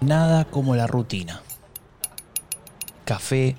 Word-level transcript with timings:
Nada 0.00 0.44
como 0.44 0.76
la 0.76 0.86
rutina. 0.86 1.40
Café, 3.04 3.56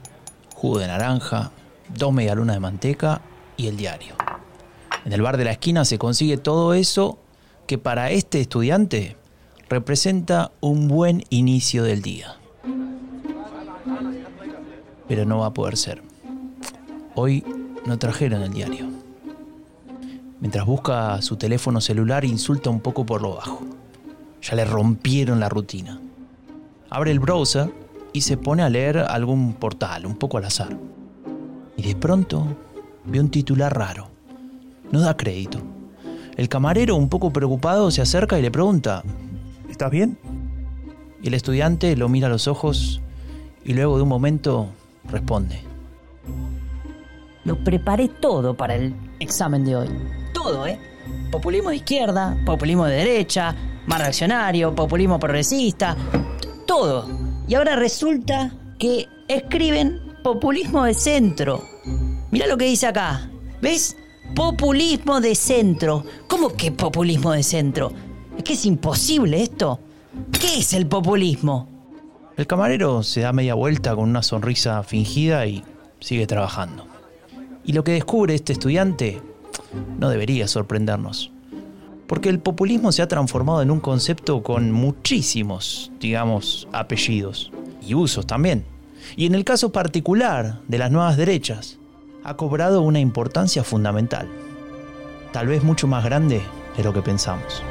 jugo 0.53 0.79
de 0.79 0.87
naranja, 0.87 1.51
dos 1.95 2.13
medialunas 2.13 2.55
de 2.55 2.59
manteca 2.59 3.21
y 3.55 3.67
el 3.67 3.77
diario. 3.77 4.15
En 5.05 5.13
el 5.13 5.21
bar 5.21 5.37
de 5.37 5.45
la 5.45 5.51
esquina 5.51 5.85
se 5.85 5.97
consigue 5.97 6.37
todo 6.37 6.73
eso 6.73 7.17
que 7.65 7.77
para 7.77 8.11
este 8.11 8.39
estudiante 8.39 9.17
representa 9.69 10.51
un 10.61 10.87
buen 10.87 11.23
inicio 11.29 11.83
del 11.83 12.01
día. 12.01 12.35
Pero 15.07 15.25
no 15.25 15.39
va 15.39 15.47
a 15.47 15.53
poder 15.53 15.77
ser. 15.77 16.03
Hoy 17.15 17.43
no 17.85 17.97
trajeron 17.97 18.43
el 18.43 18.53
diario. 18.53 18.87
Mientras 20.39 20.65
busca 20.65 21.21
su 21.21 21.35
teléfono 21.37 21.81
celular, 21.81 22.25
insulta 22.25 22.69
un 22.69 22.79
poco 22.79 23.05
por 23.05 23.21
lo 23.21 23.35
bajo. 23.35 23.61
Ya 24.41 24.55
le 24.55 24.65
rompieron 24.65 25.39
la 25.39 25.49
rutina. 25.49 25.99
Abre 26.89 27.11
el 27.11 27.19
browser 27.19 27.71
y 28.13 28.21
se 28.21 28.37
pone 28.37 28.63
a 28.63 28.69
leer 28.69 28.97
algún 28.97 29.53
portal, 29.53 30.05
un 30.05 30.15
poco 30.15 30.37
al 30.37 30.45
azar. 30.45 30.77
Y 31.75 31.83
de 31.83 31.95
pronto 31.95 32.45
ve 33.05 33.19
un 33.19 33.29
titular 33.29 33.75
raro. 33.75 34.09
No 34.91 34.99
da 35.01 35.17
crédito. 35.17 35.59
El 36.35 36.49
camarero, 36.49 36.95
un 36.95 37.09
poco 37.09 37.33
preocupado, 37.33 37.91
se 37.91 38.01
acerca 38.01 38.37
y 38.39 38.41
le 38.41 38.51
pregunta, 38.51 39.03
¿Estás 39.77 39.91
bien? 39.91 40.17
Y 41.21 41.27
el 41.27 41.35
estudiante 41.35 41.95
lo 41.95 42.09
mira 42.09 42.25
a 42.25 42.29
los 42.31 42.47
ojos 42.47 42.99
y 43.63 43.73
luego 43.73 43.97
de 43.97 44.01
un 44.01 44.09
momento 44.09 44.69
responde. 45.07 45.61
Lo 47.43 47.63
preparé 47.63 48.07
todo 48.07 48.55
para 48.55 48.73
el 48.73 48.95
examen 49.19 49.63
de 49.63 49.75
hoy. 49.75 49.87
Todo, 50.33 50.65
¿eh? 50.65 50.79
Populismo 51.31 51.69
de 51.69 51.75
izquierda, 51.75 52.35
populismo 52.43 52.85
de 52.85 52.95
derecha, 52.95 53.55
más 53.85 53.99
reaccionario, 53.99 54.73
populismo 54.73 55.19
progresista, 55.19 55.95
todo. 56.67 57.07
Y 57.47 57.55
ahora 57.55 57.75
resulta 57.75 58.53
que 58.77 59.07
escriben 59.27 59.99
populismo 60.23 60.83
de 60.83 60.93
centro. 60.93 61.63
Mira 62.29 62.45
lo 62.45 62.57
que 62.57 62.65
dice 62.65 62.85
acá. 62.85 63.29
¿Ves? 63.61 63.97
Populismo 64.35 65.19
de 65.19 65.33
centro. 65.33 66.03
¿Cómo 66.27 66.49
que 66.49 66.71
populismo 66.71 67.31
de 67.31 67.41
centro? 67.41 67.91
Es 68.37 68.43
que 68.43 68.53
es 68.53 68.65
imposible 68.65 69.41
esto. 69.41 69.79
¿Qué 70.39 70.59
es 70.59 70.73
el 70.73 70.85
populismo? 70.85 71.67
El 72.35 72.45
camarero 72.45 73.01
se 73.01 73.21
da 73.21 73.33
media 73.33 73.55
vuelta 73.55 73.95
con 73.95 74.09
una 74.09 74.21
sonrisa 74.21 74.83
fingida 74.83 75.47
y 75.47 75.63
sigue 75.99 76.27
trabajando. 76.27 76.85
Y 77.65 77.73
lo 77.73 77.83
que 77.83 77.93
descubre 77.93 78.35
este 78.35 78.53
estudiante 78.53 79.21
no 79.97 80.09
debería 80.09 80.47
sorprendernos. 80.47 81.31
Porque 82.07 82.29
el 82.29 82.39
populismo 82.39 82.91
se 82.91 83.01
ha 83.01 83.07
transformado 83.07 83.61
en 83.61 83.69
un 83.69 83.81
concepto 83.81 84.41
con 84.41 84.71
muchísimos, 84.71 85.91
digamos, 85.99 86.67
apellidos 86.71 87.51
y 87.85 87.95
usos 87.95 88.25
también. 88.25 88.65
Y 89.15 89.25
en 89.25 89.35
el 89.35 89.43
caso 89.43 89.71
particular 89.71 90.61
de 90.67 90.77
las 90.77 90.89
nuevas 90.89 91.17
derechas, 91.17 91.77
ha 92.23 92.35
cobrado 92.35 92.81
una 92.81 92.99
importancia 92.99 93.63
fundamental, 93.63 94.27
tal 95.31 95.47
vez 95.47 95.63
mucho 95.63 95.87
más 95.87 96.03
grande 96.03 96.41
de 96.75 96.83
lo 96.83 96.93
que 96.93 97.01
pensamos. 97.01 97.61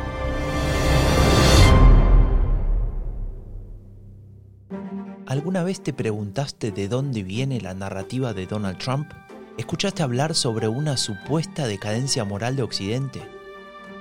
¿Alguna 5.26 5.64
vez 5.64 5.82
te 5.82 5.92
preguntaste 5.92 6.70
de 6.70 6.88
dónde 6.88 7.22
viene 7.22 7.60
la 7.60 7.74
narrativa 7.74 8.32
de 8.32 8.46
Donald 8.46 8.78
Trump? 8.78 9.10
¿Escuchaste 9.58 10.02
hablar 10.02 10.34
sobre 10.34 10.68
una 10.68 10.96
supuesta 10.96 11.66
decadencia 11.66 12.24
moral 12.24 12.56
de 12.56 12.62
Occidente? 12.62 13.35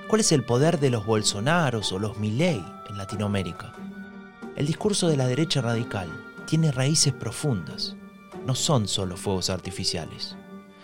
¿Cuál 0.08 0.20
es 0.20 0.30
el 0.30 0.44
poder 0.44 0.78
de 0.78 0.90
los 0.90 1.04
Bolsonaros 1.04 1.90
o 1.90 1.98
los 1.98 2.16
Milley 2.18 2.64
en 2.88 2.96
Latinoamérica? 2.96 3.74
El 4.54 4.64
discurso 4.64 5.08
de 5.08 5.16
la 5.16 5.26
derecha 5.26 5.60
radical 5.60 6.08
tiene 6.46 6.70
raíces 6.70 7.12
profundas. 7.12 7.96
No 8.46 8.54
son 8.54 8.86
solo 8.86 9.16
fuegos 9.16 9.50
artificiales. 9.50 10.36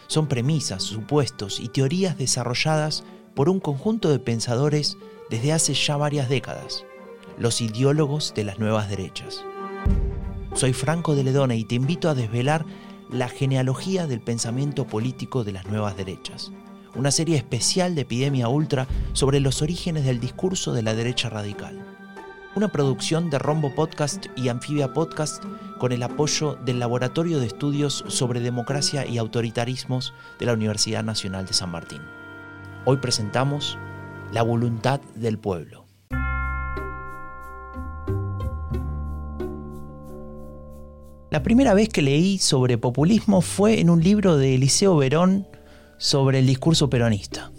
Son 0.09 0.27
premisas, 0.27 0.83
supuestos 0.83 1.61
y 1.61 1.69
teorías 1.69 2.19
desarrolladas 2.19 3.05
por 3.37 3.49
un 3.49 3.61
conjunto 3.61 4.11
de 4.11 4.19
pensadores 4.19 4.97
desde 5.31 5.53
hace 5.53 5.75
ya 5.75 5.97
varias 5.97 6.29
décadas, 6.29 6.85
los 7.39 7.61
ideólogos 7.61 8.35
de 8.35 8.43
las 8.43 8.59
nuevas 8.59 8.91
derechas. 8.91 9.45
Soy 10.55 10.73
Franco 10.73 11.15
de 11.15 11.23
Ledone 11.23 11.57
y 11.57 11.65
te 11.65 11.77
invito 11.77 12.11
a 12.11 12.17
desvelar 12.17 12.67
la 13.09 13.29
genealogía 13.29 14.09
del 14.09 14.21
pensamiento 14.21 14.85
político 14.85 15.45
de 15.45 15.53
las 15.53 15.67
nuevas 15.67 15.97
derechas, 15.97 16.51
una 16.95 17.11
serie 17.11 17.37
especial 17.37 17.95
de 17.95 18.03
Epidemia 18.03 18.49
Ultra 18.49 18.87
sobre 19.13 19.41
los 19.41 19.63
orígenes 19.63 20.05
del 20.05 20.21
discurso 20.21 20.73
de 20.73 20.83
la 20.83 20.95
derecha 20.95 21.29
radical. 21.29 21.79
Una 22.55 22.69
producción 22.69 23.31
de 23.31 23.39
Rombo 23.39 23.75
Podcast 23.75 24.27
y 24.37 24.49
Anfibia 24.49 24.93
Podcast 24.93 25.43
con 25.79 25.93
el 25.93 26.03
apoyo 26.03 26.57
del 26.65 26.79
Laboratorio 26.79 27.41
de 27.41 27.47
Estudios 27.47 28.05
sobre 28.09 28.41
Democracia 28.41 29.07
y 29.07 29.17
Autoritarismos 29.17 30.13
de 30.39 30.47
la 30.47 30.53
Universidad 30.53 31.03
Nacional 31.03 31.47
de 31.47 31.55
San 31.55 31.71
Martín. 31.71 32.03
Hoy 32.85 32.99
presentamos 32.99 33.79
La 34.33 34.43
voluntad 34.43 35.01
del 35.15 35.39
pueblo. 35.39 35.87
La 41.31 41.43
primera 41.43 41.73
vez 41.73 41.89
que 41.89 42.03
leí 42.03 42.37
sobre 42.37 42.77
populismo 42.77 43.41
fue 43.41 43.81
en 43.81 43.89
un 43.89 44.03
libro 44.03 44.37
de 44.37 44.55
Eliseo 44.57 44.95
Verón 44.97 45.47
sobre 46.03 46.41
el 46.41 46.47
discurso 46.49 46.91
peronista. 46.91 47.53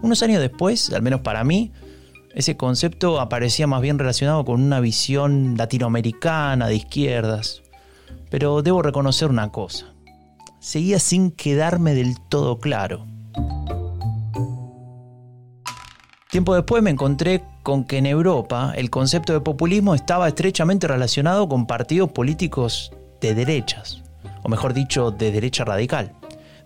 Unos 0.00 0.22
años 0.22 0.40
después, 0.40 0.92
al 0.92 1.02
menos 1.02 1.22
para 1.22 1.42
mí, 1.42 1.72
ese 2.32 2.56
concepto 2.56 3.18
aparecía 3.20 3.66
más 3.66 3.82
bien 3.82 3.98
relacionado 3.98 4.44
con 4.44 4.62
una 4.62 4.78
visión 4.78 5.56
latinoamericana 5.56 6.68
de 6.68 6.76
izquierdas. 6.76 7.62
Pero 8.30 8.62
debo 8.62 8.82
reconocer 8.82 9.28
una 9.28 9.50
cosa. 9.50 9.86
Seguía 10.60 11.00
sin 11.00 11.32
quedarme 11.32 11.94
del 11.94 12.20
todo 12.28 12.60
claro. 12.60 13.04
Tiempo 16.30 16.54
después 16.54 16.84
me 16.84 16.90
encontré 16.90 17.42
con 17.64 17.82
que 17.84 17.98
en 17.98 18.06
Europa 18.06 18.74
el 18.76 18.90
concepto 18.90 19.32
de 19.32 19.40
populismo 19.40 19.96
estaba 19.96 20.28
estrechamente 20.28 20.86
relacionado 20.86 21.48
con 21.48 21.66
partidos 21.66 22.12
políticos 22.12 22.92
de 23.20 23.34
derechas, 23.34 24.04
o 24.46 24.48
mejor 24.48 24.74
dicho, 24.74 25.10
de 25.10 25.32
derecha 25.32 25.64
radical. 25.64 26.12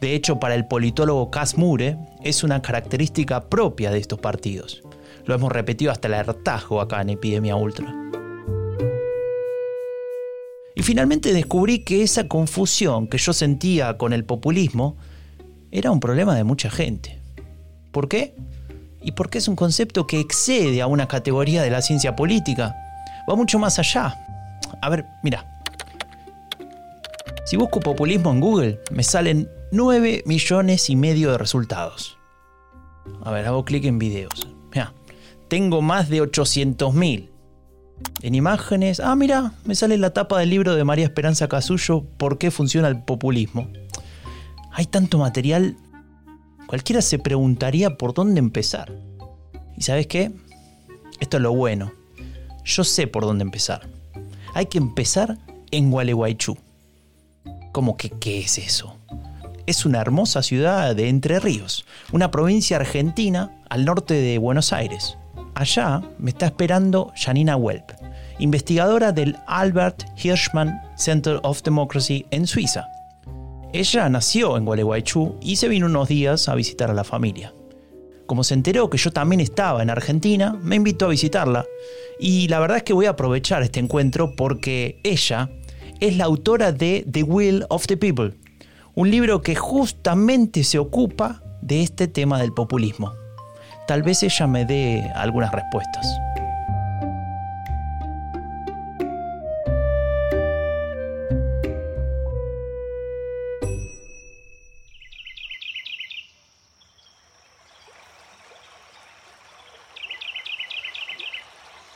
De 0.02 0.14
hecho, 0.14 0.38
para 0.38 0.54
el 0.54 0.66
politólogo 0.66 1.30
Cas 1.30 1.56
Mure 1.56 1.96
es 2.22 2.44
una 2.44 2.60
característica 2.60 3.48
propia 3.48 3.90
de 3.90 3.98
estos 3.98 4.18
partidos. 4.18 4.82
Lo 5.24 5.34
hemos 5.34 5.50
repetido 5.50 5.90
hasta 5.90 6.08
el 6.08 6.12
hartazgo 6.12 6.82
acá 6.82 7.00
en 7.00 7.08
Epidemia 7.08 7.56
Ultra. 7.56 7.90
Y 10.76 10.82
finalmente 10.82 11.32
descubrí 11.32 11.78
que 11.78 12.02
esa 12.02 12.28
confusión 12.28 13.06
que 13.06 13.16
yo 13.16 13.32
sentía 13.32 13.96
con 13.96 14.12
el 14.12 14.26
populismo 14.26 14.98
era 15.70 15.90
un 15.90 16.00
problema 16.00 16.34
de 16.34 16.44
mucha 16.44 16.68
gente. 16.68 17.18
¿Por 17.92 18.08
qué? 18.08 18.34
y 19.02 19.12
porque 19.12 19.38
es 19.38 19.48
un 19.48 19.56
concepto 19.56 20.06
que 20.06 20.20
excede 20.20 20.82
a 20.82 20.86
una 20.86 21.08
categoría 21.08 21.62
de 21.62 21.70
la 21.70 21.80
ciencia 21.80 22.14
política. 22.14 22.76
Va 23.26 23.34
mucho 23.34 23.58
más 23.58 23.78
allá. 23.78 24.14
A 24.82 24.90
ver, 24.90 25.06
mira. 25.22 25.59
Si 27.44 27.56
busco 27.56 27.80
populismo 27.80 28.30
en 28.30 28.40
Google, 28.40 28.80
me 28.90 29.02
salen 29.02 29.48
9 29.72 30.22
millones 30.26 30.90
y 30.90 30.96
medio 30.96 31.32
de 31.32 31.38
resultados. 31.38 32.18
A 33.22 33.30
ver, 33.30 33.46
hago 33.46 33.64
clic 33.64 33.84
en 33.84 33.98
videos. 33.98 34.48
Mira, 34.72 34.92
tengo 35.48 35.82
más 35.82 36.08
de 36.08 36.20
800 36.20 36.94
mil. 36.94 37.30
En 38.22 38.34
imágenes, 38.34 39.00
ah, 39.00 39.16
mira, 39.16 39.52
me 39.64 39.74
sale 39.74 39.98
la 39.98 40.10
tapa 40.10 40.38
del 40.38 40.50
libro 40.50 40.74
de 40.74 40.84
María 40.84 41.04
Esperanza 41.04 41.48
Casullo, 41.48 42.04
¿Por 42.16 42.38
qué 42.38 42.50
funciona 42.50 42.88
el 42.88 43.02
populismo? 43.02 43.68
Hay 44.72 44.86
tanto 44.86 45.18
material 45.18 45.76
cualquiera 46.66 47.02
se 47.02 47.18
preguntaría 47.18 47.96
por 47.96 48.14
dónde 48.14 48.38
empezar. 48.38 48.92
¿Y 49.76 49.82
sabes 49.82 50.06
qué? 50.06 50.30
Esto 51.18 51.38
es 51.38 51.42
lo 51.42 51.52
bueno. 51.52 51.92
Yo 52.64 52.84
sé 52.84 53.06
por 53.06 53.24
dónde 53.24 53.42
empezar. 53.42 53.88
Hay 54.54 54.66
que 54.66 54.78
empezar 54.78 55.36
en 55.72 55.90
Gualeguaychú. 55.90 56.56
¿Cómo 57.72 57.96
que 57.96 58.10
qué 58.10 58.40
es 58.40 58.58
eso? 58.58 58.96
Es 59.66 59.86
una 59.86 60.00
hermosa 60.00 60.42
ciudad 60.42 60.96
de 60.96 61.08
Entre 61.08 61.38
Ríos, 61.38 61.84
una 62.10 62.32
provincia 62.32 62.76
argentina 62.76 63.56
al 63.68 63.84
norte 63.84 64.14
de 64.14 64.38
Buenos 64.38 64.72
Aires. 64.72 65.16
Allá 65.54 66.02
me 66.18 66.30
está 66.30 66.46
esperando 66.46 67.12
Janina 67.14 67.56
Welp, 67.56 67.92
investigadora 68.40 69.12
del 69.12 69.36
Albert 69.46 70.02
Hirschman 70.20 70.80
Center 70.96 71.38
of 71.44 71.62
Democracy 71.62 72.26
en 72.32 72.48
Suiza. 72.48 72.88
Ella 73.72 74.08
nació 74.08 74.56
en 74.56 74.64
Gualeguaychú 74.64 75.36
y 75.40 75.54
se 75.54 75.68
vino 75.68 75.86
unos 75.86 76.08
días 76.08 76.48
a 76.48 76.56
visitar 76.56 76.90
a 76.90 76.94
la 76.94 77.04
familia. 77.04 77.54
Como 78.26 78.42
se 78.42 78.54
enteró 78.54 78.90
que 78.90 78.98
yo 78.98 79.12
también 79.12 79.40
estaba 79.40 79.82
en 79.82 79.90
Argentina, 79.90 80.56
me 80.62 80.76
invitó 80.76 81.06
a 81.06 81.10
visitarla. 81.10 81.66
Y 82.18 82.48
la 82.48 82.60
verdad 82.60 82.76
es 82.76 82.82
que 82.84 82.92
voy 82.92 83.06
a 83.06 83.10
aprovechar 83.10 83.62
este 83.62 83.80
encuentro 83.80 84.34
porque 84.36 85.00
ella 85.02 85.50
es 86.00 86.16
la 86.16 86.24
autora 86.24 86.72
de 86.72 87.06
The 87.10 87.22
Will 87.22 87.66
of 87.68 87.86
the 87.86 87.96
People, 87.96 88.32
un 88.94 89.10
libro 89.10 89.42
que 89.42 89.54
justamente 89.54 90.64
se 90.64 90.78
ocupa 90.78 91.42
de 91.60 91.82
este 91.82 92.08
tema 92.08 92.40
del 92.40 92.52
populismo. 92.52 93.12
Tal 93.86 94.02
vez 94.02 94.22
ella 94.22 94.46
me 94.46 94.64
dé 94.64 95.10
algunas 95.14 95.52
respuestas. 95.52 96.06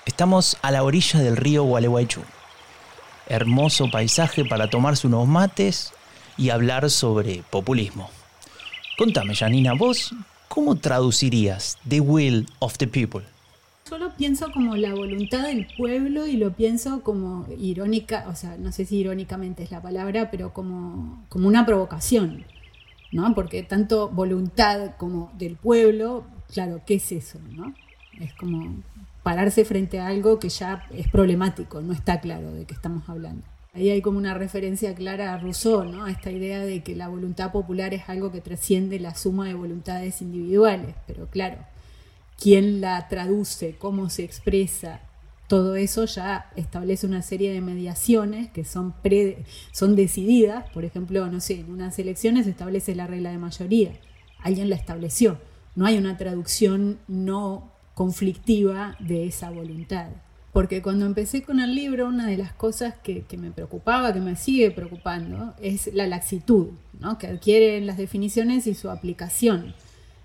Estamos 0.04 0.58
a 0.62 0.70
la 0.70 0.84
orilla 0.84 1.20
del 1.20 1.36
río 1.36 1.64
Gualeguaychú. 1.64 2.20
Hermoso 3.28 3.90
paisaje 3.90 4.44
para 4.44 4.68
tomarse 4.68 5.06
unos 5.06 5.26
mates 5.26 5.92
y 6.36 6.50
hablar 6.50 6.90
sobre 6.90 7.42
populismo. 7.50 8.10
Contame, 8.98 9.34
Janina, 9.34 9.74
vos, 9.74 10.14
¿cómo 10.48 10.76
traducirías 10.76 11.78
The 11.88 12.00
Will 12.00 12.46
of 12.60 12.76
the 12.78 12.86
People? 12.86 13.24
Yo 13.90 13.98
lo 13.98 14.14
pienso 14.14 14.50
como 14.52 14.76
la 14.76 14.94
voluntad 14.94 15.42
del 15.42 15.66
pueblo 15.76 16.26
y 16.26 16.36
lo 16.36 16.52
pienso 16.52 17.02
como 17.02 17.46
irónica, 17.58 18.24
o 18.28 18.34
sea, 18.34 18.56
no 18.56 18.72
sé 18.72 18.86
si 18.86 18.96
irónicamente 18.96 19.62
es 19.62 19.70
la 19.70 19.82
palabra, 19.82 20.30
pero 20.30 20.52
como, 20.52 21.22
como 21.28 21.48
una 21.48 21.66
provocación, 21.66 22.44
¿no? 23.12 23.34
Porque 23.34 23.62
tanto 23.62 24.08
voluntad 24.08 24.92
como 24.96 25.30
del 25.36 25.56
pueblo, 25.56 26.24
claro, 26.52 26.80
¿qué 26.86 26.94
es 26.94 27.12
eso, 27.12 27.38
no? 27.50 27.74
Es 28.20 28.32
como 28.34 28.76
pararse 29.24 29.64
frente 29.64 29.98
a 29.98 30.06
algo 30.06 30.38
que 30.38 30.50
ya 30.50 30.86
es 30.92 31.08
problemático, 31.08 31.80
no 31.80 31.92
está 31.92 32.20
claro 32.20 32.52
de 32.52 32.66
qué 32.66 32.74
estamos 32.74 33.08
hablando. 33.08 33.44
Ahí 33.72 33.90
hay 33.90 34.02
como 34.02 34.18
una 34.18 34.34
referencia 34.34 34.94
clara 34.94 35.34
a 35.34 35.38
Rousseau, 35.38 35.82
¿no? 35.84 36.04
A 36.04 36.10
esta 36.12 36.30
idea 36.30 36.60
de 36.60 36.84
que 36.84 36.94
la 36.94 37.08
voluntad 37.08 37.50
popular 37.50 37.92
es 37.92 38.08
algo 38.08 38.30
que 38.30 38.40
trasciende 38.40 39.00
la 39.00 39.16
suma 39.16 39.48
de 39.48 39.54
voluntades 39.54 40.22
individuales, 40.22 40.94
pero 41.08 41.26
claro, 41.26 41.56
quién 42.38 42.80
la 42.80 43.08
traduce, 43.08 43.74
cómo 43.76 44.10
se 44.10 44.22
expresa, 44.22 45.00
todo 45.48 45.74
eso 45.74 46.04
ya 46.04 46.50
establece 46.54 47.06
una 47.06 47.22
serie 47.22 47.52
de 47.52 47.60
mediaciones 47.60 48.50
que 48.50 48.64
son, 48.64 48.94
son 49.72 49.96
decididas, 49.96 50.70
por 50.70 50.84
ejemplo, 50.84 51.26
no 51.26 51.40
sé, 51.40 51.60
en 51.60 51.70
unas 51.70 51.98
elecciones 51.98 52.44
se 52.44 52.50
establece 52.50 52.94
la 52.94 53.06
regla 53.06 53.30
de 53.30 53.38
mayoría, 53.38 53.92
alguien 54.38 54.70
la 54.70 54.76
estableció, 54.76 55.38
no 55.74 55.86
hay 55.86 55.98
una 55.98 56.16
traducción 56.16 56.98
no 57.08 57.73
conflictiva 57.94 58.96
de 58.98 59.26
esa 59.26 59.50
voluntad. 59.50 60.08
Porque 60.54 60.82
cuando 60.82 61.04
empecé 61.04 61.42
con 61.42 61.58
el 61.58 61.74
libro, 61.74 62.06
una 62.06 62.28
de 62.28 62.36
las 62.36 62.52
cosas 62.52 62.94
que, 63.02 63.24
me 63.36 63.50
preocupaba, 63.50 64.12
que 64.12 64.20
me 64.20 64.36
sigue 64.36 64.70
preocupando, 64.70 65.52
es 65.60 65.92
la 65.92 66.06
laxitud 66.06 66.68
¿no? 67.00 67.18
que 67.18 67.26
adquieren 67.26 67.88
las 67.88 67.96
definiciones 67.96 68.68
y 68.68 68.74
su 68.74 68.88
aplicación. 68.88 69.74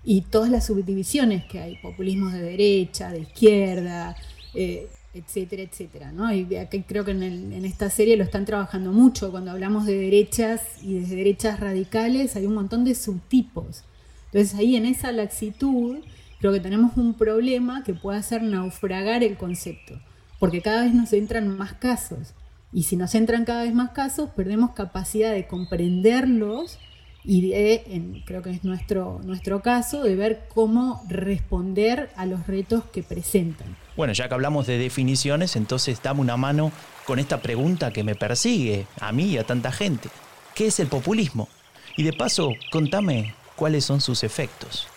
Y 0.04 0.22
todas 0.22 0.48
las 0.48 0.66
subdivisiones 0.66 1.44
que 1.46 1.58
hay, 1.58 1.76
populismos 1.78 2.32
de 2.32 2.42
derecha, 2.42 3.10
de 3.10 3.22
izquierda, 3.22 4.14
eh, 4.54 4.88
etcétera, 5.14 5.62
etcétera. 5.62 6.12
¿no? 6.12 6.32
Y 6.32 6.46
creo 6.86 7.04
que 7.04 7.10
en, 7.10 7.52
en, 7.52 7.64
esta 7.64 7.90
serie 7.90 8.16
lo 8.16 8.22
están 8.22 8.44
trabajando 8.44 8.92
mucho. 8.92 9.32
Cuando 9.32 9.50
hablamos 9.50 9.84
de 9.84 9.96
derechas 9.96 10.62
y 10.80 10.94
de 10.94 11.16
derechas 11.16 11.58
radicales, 11.58 12.36
hay 12.36 12.46
un 12.46 12.54
montón 12.54 12.84
de 12.84 12.94
subtipos. 12.94 13.82
Entonces 14.26 14.56
ahí 14.56 14.76
en 14.76 14.86
esa 14.86 15.10
laxitud 15.10 15.98
creo 16.40 16.52
que 16.52 16.60
tenemos 16.60 16.96
un 16.96 17.14
problema 17.14 17.84
que 17.84 17.94
puede 17.94 18.18
hacer 18.18 18.42
naufragar 18.42 19.22
el 19.22 19.36
concepto 19.36 20.00
porque 20.40 20.62
cada 20.62 20.82
vez 20.82 20.94
nos 20.94 21.12
entran 21.12 21.56
más 21.56 21.74
casos. 21.74 22.34
Y 22.72 22.84
si 22.84 22.96
nos 22.96 23.14
entran 23.14 23.44
cada 23.44 23.62
vez 23.62 23.74
más 23.74 23.90
casos, 23.90 24.30
perdemos 24.30 24.70
capacidad 24.70 25.32
de 25.32 25.46
comprenderlos 25.46 26.78
y 27.22 27.50
de, 27.50 28.22
creo 28.24 28.42
que 28.42 28.50
es 28.50 28.64
nuestro, 28.64 29.20
nuestro 29.22 29.60
caso, 29.60 30.02
de 30.02 30.16
ver 30.16 30.48
cómo 30.52 31.04
responder 31.08 32.10
a 32.16 32.24
los 32.24 32.46
retos 32.46 32.84
que 32.84 33.02
presentan. 33.02 33.76
Bueno, 33.96 34.14
ya 34.14 34.28
que 34.28 34.34
hablamos 34.34 34.66
de 34.66 34.78
definiciones, 34.78 35.56
entonces 35.56 36.00
dame 36.02 36.20
una 36.20 36.38
mano 36.38 36.72
con 37.06 37.18
esta 37.18 37.42
pregunta 37.42 37.92
que 37.92 38.02
me 38.02 38.14
persigue 38.14 38.86
a 38.98 39.12
mí 39.12 39.24
y 39.24 39.38
a 39.38 39.44
tanta 39.44 39.70
gente. 39.70 40.08
¿Qué 40.54 40.68
es 40.68 40.80
el 40.80 40.86
populismo? 40.86 41.48
Y 41.98 42.04
de 42.04 42.14
paso, 42.14 42.54
contame 42.70 43.34
cuáles 43.56 43.84
son 43.84 44.00
sus 44.00 44.24
efectos. 44.24 44.88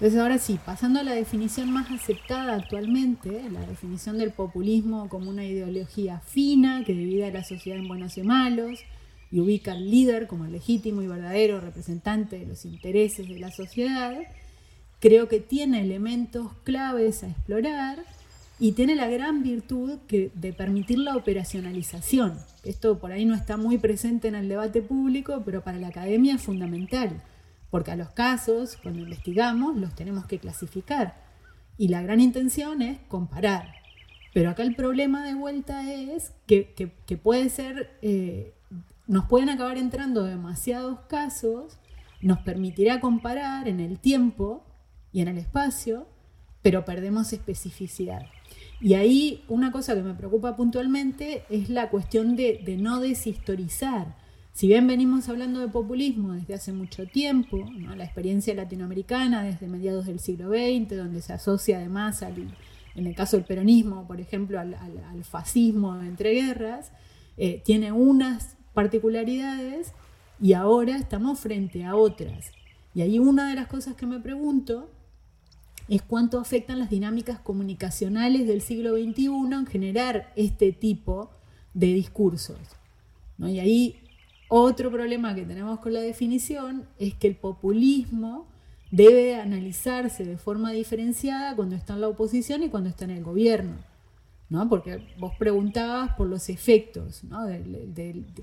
Entonces 0.00 0.18
ahora 0.18 0.38
sí, 0.38 0.58
pasando 0.64 1.00
a 1.00 1.02
la 1.02 1.12
definición 1.12 1.70
más 1.70 1.90
aceptada 1.90 2.54
actualmente, 2.54 3.42
la 3.52 3.60
definición 3.66 4.16
del 4.16 4.30
populismo 4.30 5.10
como 5.10 5.28
una 5.28 5.44
ideología 5.44 6.20
fina 6.20 6.84
que 6.86 6.94
divide 6.94 7.26
a 7.26 7.30
la 7.30 7.44
sociedad 7.44 7.78
en 7.78 7.86
buenos 7.86 8.16
y 8.16 8.22
malos 8.22 8.80
y 9.30 9.40
ubica 9.40 9.72
al 9.72 9.90
líder 9.90 10.26
como 10.26 10.46
el 10.46 10.52
legítimo 10.52 11.02
y 11.02 11.06
verdadero 11.06 11.60
representante 11.60 12.38
de 12.38 12.46
los 12.46 12.64
intereses 12.64 13.28
de 13.28 13.38
la 13.38 13.50
sociedad, 13.50 14.16
creo 15.00 15.28
que 15.28 15.38
tiene 15.38 15.82
elementos 15.82 16.50
claves 16.64 17.22
a 17.22 17.28
explorar 17.28 18.02
y 18.58 18.72
tiene 18.72 18.94
la 18.94 19.06
gran 19.06 19.42
virtud 19.42 19.98
de 20.08 20.52
permitir 20.54 20.98
la 20.98 21.14
operacionalización. 21.14 22.38
Esto 22.64 22.98
por 22.98 23.12
ahí 23.12 23.26
no 23.26 23.34
está 23.34 23.58
muy 23.58 23.76
presente 23.76 24.28
en 24.28 24.34
el 24.34 24.48
debate 24.48 24.80
público, 24.80 25.42
pero 25.44 25.60
para 25.60 25.76
la 25.76 25.88
academia 25.88 26.36
es 26.36 26.40
fundamental 26.40 27.20
porque 27.70 27.92
a 27.92 27.96
los 27.96 28.10
casos, 28.10 28.76
cuando 28.82 29.00
investigamos, 29.00 29.76
los 29.76 29.94
tenemos 29.94 30.26
que 30.26 30.38
clasificar. 30.38 31.22
Y 31.78 31.88
la 31.88 32.02
gran 32.02 32.20
intención 32.20 32.82
es 32.82 32.98
comparar. 33.08 33.74
Pero 34.34 34.50
acá 34.50 34.62
el 34.62 34.74
problema 34.74 35.24
de 35.24 35.34
vuelta 35.34 35.90
es 35.90 36.32
que, 36.46 36.92
puede 37.22 37.48
ser, 37.48 37.96
eh, 38.02 38.54
nos 39.06 39.26
pueden 39.26 39.48
acabar 39.48 39.78
entrando 39.78 40.24
demasiados 40.24 41.00
casos, 41.08 41.78
nos 42.20 42.38
permitirá 42.38 43.00
comparar 43.00 43.66
en 43.68 43.80
el 43.80 43.98
tiempo 43.98 44.64
y 45.12 45.20
en 45.20 45.28
el 45.28 45.38
espacio, 45.38 46.06
pero 46.62 46.84
perdemos 46.84 47.32
especificidad. 47.32 48.26
Y 48.80 48.94
ahí 48.94 49.44
una 49.48 49.72
cosa 49.72 49.94
que 49.94 50.02
me 50.02 50.14
preocupa 50.14 50.56
puntualmente 50.56 51.44
es 51.50 51.68
la 51.68 51.88
cuestión 51.88 52.36
de, 52.36 52.60
de 52.64 52.76
no 52.76 53.00
deshistorizar 53.00 54.19
si 54.52 54.66
bien 54.66 54.86
venimos 54.86 55.28
hablando 55.28 55.60
de 55.60 55.68
populismo 55.68 56.32
desde 56.32 56.54
hace 56.54 56.72
mucho 56.72 57.06
tiempo, 57.06 57.64
la 57.96 58.04
experiencia 58.04 58.54
latinoamericana 58.54 59.42
desde 59.42 59.68
mediados 59.68 60.06
del 60.06 60.20
siglo 60.20 60.48
XX, 60.48 60.96
donde 60.96 61.22
se 61.22 61.32
asocia 61.32 61.78
además, 61.78 62.22
en 62.22 63.06
el 63.06 63.14
caso 63.14 63.36
del 63.36 63.46
peronismo, 63.46 64.06
por 64.06 64.20
ejemplo, 64.20 64.60
al, 64.60 64.76
fascismo 65.24 65.98
entre 66.00 66.34
guerras, 66.34 66.92
eh, 67.36 67.62
tiene 67.64 67.92
unas 67.92 68.56
particularidades 68.74 69.92
y 70.40 70.52
ahora 70.52 70.96
estamos 70.96 71.38
frente 71.38 71.84
a 71.84 71.94
otras. 71.96 72.50
Y 72.94 73.02
ahí 73.02 73.18
una 73.18 73.48
de 73.48 73.54
las 73.54 73.68
cosas 73.68 73.94
que 73.94 74.06
me 74.06 74.18
pregunto 74.18 74.90
es 75.88 76.02
cuánto 76.02 76.38
afectan 76.38 76.78
las 76.78 76.90
dinámicas 76.90 77.40
comunicacionales 77.40 78.46
del 78.46 78.62
siglo 78.62 78.96
XXI 78.96 79.26
en 79.52 79.66
generar 79.66 80.32
este 80.36 80.72
tipo 80.72 81.30
de 81.74 81.88
discursos. 81.94 82.58
Y 83.38 83.58
ahí 83.58 84.00
otro 84.50 84.90
problema 84.90 85.32
que 85.34 85.42
tenemos 85.42 85.78
con 85.78 85.92
la 85.92 86.00
definición 86.00 86.84
es 86.98 87.14
que 87.14 87.28
el 87.28 87.36
populismo 87.36 88.48
debe 88.90 89.36
analizarse 89.36 90.24
de 90.24 90.36
forma 90.36 90.72
diferenciada 90.72 91.54
cuando 91.54 91.76
está 91.76 91.94
en 91.94 92.00
la 92.00 92.08
oposición 92.08 92.64
y 92.64 92.68
cuando 92.68 92.90
está 92.90 93.04
en 93.04 93.12
el 93.12 93.22
gobierno. 93.22 93.76
¿no? 94.48 94.68
Porque 94.68 95.06
vos 95.18 95.34
preguntabas 95.38 96.16
por 96.16 96.26
los 96.26 96.48
efectos 96.48 97.22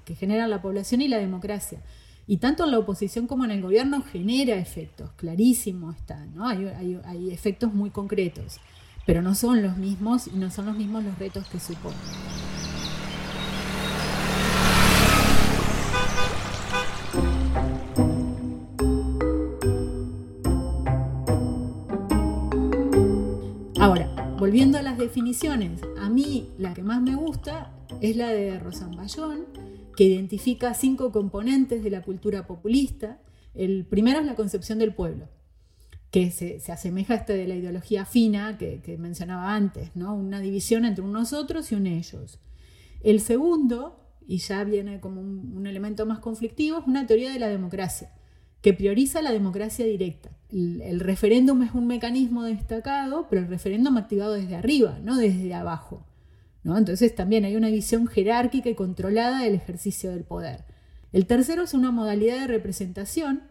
que 0.06 0.16
generan 0.16 0.50
la 0.50 0.62
población 0.62 1.02
y 1.02 1.10
la 1.10 1.18
democracia. 1.18 1.82
Y 2.26 2.38
tanto 2.38 2.64
en 2.64 2.72
la 2.72 2.80
oposición 2.80 3.28
como 3.28 3.44
en 3.44 3.52
el 3.52 3.62
gobierno 3.62 4.02
genera 4.02 4.56
efectos, 4.56 5.12
clarísimo 5.18 5.92
está, 5.92 6.26
¿no? 6.28 6.48
hay 6.48 7.32
efectos 7.32 7.74
muy 7.74 7.90
concretos, 7.90 8.62
pero 9.06 9.22
no 9.22 9.36
son 9.36 9.62
los 9.62 9.76
mismos 9.76 10.28
y 10.28 10.38
no 10.38 10.50
son 10.52 10.68
los 10.68 10.78
mismos 10.78 11.04
los 11.04 11.20
retos 11.20 11.46
que 11.50 11.60
suponen. 11.60 12.47
Volviendo 24.48 24.78
a 24.78 24.82
las 24.82 24.98
definiciones, 24.98 25.82
a 26.00 26.10
mí 26.10 26.54
la 26.58 26.74
que 26.74 26.82
más 26.82 27.02
me 27.02 27.18
gusta 27.18 27.74
es 28.00 28.16
la 28.16 28.30
de 28.30 28.58
Rosan 28.58 28.96
Bayón, 28.96 29.44
que 29.94 30.06
identifica 30.06 30.74
cinco 30.74 31.12
componentes 31.12 31.84
de 31.84 31.90
la 31.90 32.02
cultura 32.02 32.48
populista. 32.48 33.20
El 33.54 33.86
primero 33.86 34.22
es 34.22 34.26
la 34.26 34.36
concepción 34.36 34.80
del 34.80 34.94
pueblo, 34.94 35.28
que 36.12 36.32
se, 36.32 36.62
asemeja 36.72 37.16
a 37.16 37.18
este 37.18 37.34
de 37.34 37.46
la 37.46 37.56
ideología 37.56 38.06
fina 38.06 38.58
que, 38.58 38.96
mencionaba 38.98 39.54
antes, 39.54 39.94
¿no? 39.98 40.16
una 40.16 40.40
división 40.40 40.86
entre 40.86 41.04
un 41.04 41.12
nosotros 41.12 41.70
y 41.74 41.76
un 41.76 41.86
ellos. 41.86 42.40
El 43.04 43.20
segundo, 43.20 44.00
y 44.26 44.38
ya 44.38 44.64
viene 44.64 45.02
como 45.02 45.20
un 45.20 45.68
elemento 45.68 46.06
más 46.06 46.20
conflictivo, 46.20 46.80
es 46.80 46.88
una 46.88 47.06
teoría 47.06 47.34
de 47.34 47.40
la 47.40 47.50
democracia, 47.50 48.14
que 48.62 48.74
prioriza 48.74 49.22
la 49.22 49.32
democracia 49.32 49.86
directa 49.86 50.38
el, 50.50 51.00
referéndum 51.00 51.62
es 51.64 51.74
un 51.74 51.88
mecanismo 51.88 52.44
destacado, 52.44 53.28
pero 53.30 53.42
el 53.42 53.48
referéndum 53.48 53.98
activado 53.98 54.34
desde 54.34 54.56
arriba, 54.56 55.00
no 55.04 55.18
desde 55.18 55.54
abajo. 55.54 56.06
Entonces 56.64 57.16
también 57.16 57.46
hay 57.46 57.56
una 57.56 57.70
visión 57.70 58.08
jerárquica 58.08 58.70
y 58.70 58.76
controlada 58.76 59.42
del 59.42 59.56
ejercicio 59.56 60.12
del 60.12 60.26
poder. 60.26 60.66
El 61.14 61.26
tercero 61.26 61.64
es 61.64 61.74
una 61.74 61.92
modalidad 61.92 62.42
de 62.42 62.48
representación, 62.48 63.44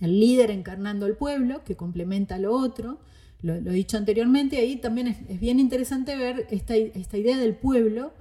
el 0.00 0.20
líder 0.20 0.52
encarnando 0.52 1.06
al 1.06 1.16
pueblo, 1.16 1.64
que 1.64 1.76
complementa 1.76 2.38
lo 2.38 2.54
otro. 2.54 3.00
Lo, 3.40 3.54
he 3.54 3.60
dicho 3.60 3.96
anteriormente, 3.96 4.58
ahí 4.58 4.76
también 4.76 5.08
es, 5.08 5.40
bien 5.40 5.58
interesante 5.58 6.16
ver 6.16 6.46
esta, 6.50 6.76
idea 6.76 7.38
del 7.38 7.56
pueblo 7.56 8.12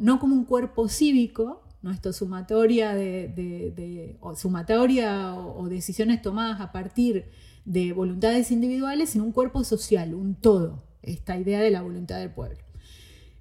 no 0.00 0.18
como 0.18 0.34
un 0.34 0.46
cuerpo 0.46 0.88
cívico, 0.88 1.62
¿no? 1.84 2.12
sumatoria 2.12 2.94
de, 2.94 4.16
o 4.20 4.34
sumatoria 4.34 5.34
o, 5.34 5.68
decisiones 5.68 6.22
tomadas 6.22 6.60
a 6.60 6.72
partir 6.72 7.26
de 7.64 7.92
voluntades 7.92 8.50
individuales 8.50 9.14
en 9.14 9.22
un 9.22 9.32
cuerpo 9.32 9.64
social, 9.64 10.14
un 10.14 10.34
todo. 10.34 10.82
esta 11.02 11.36
idea 11.38 11.60
de 11.60 11.70
la 11.70 11.82
voluntad 11.82 12.18
del 12.18 12.30
pueblo. 12.30 12.58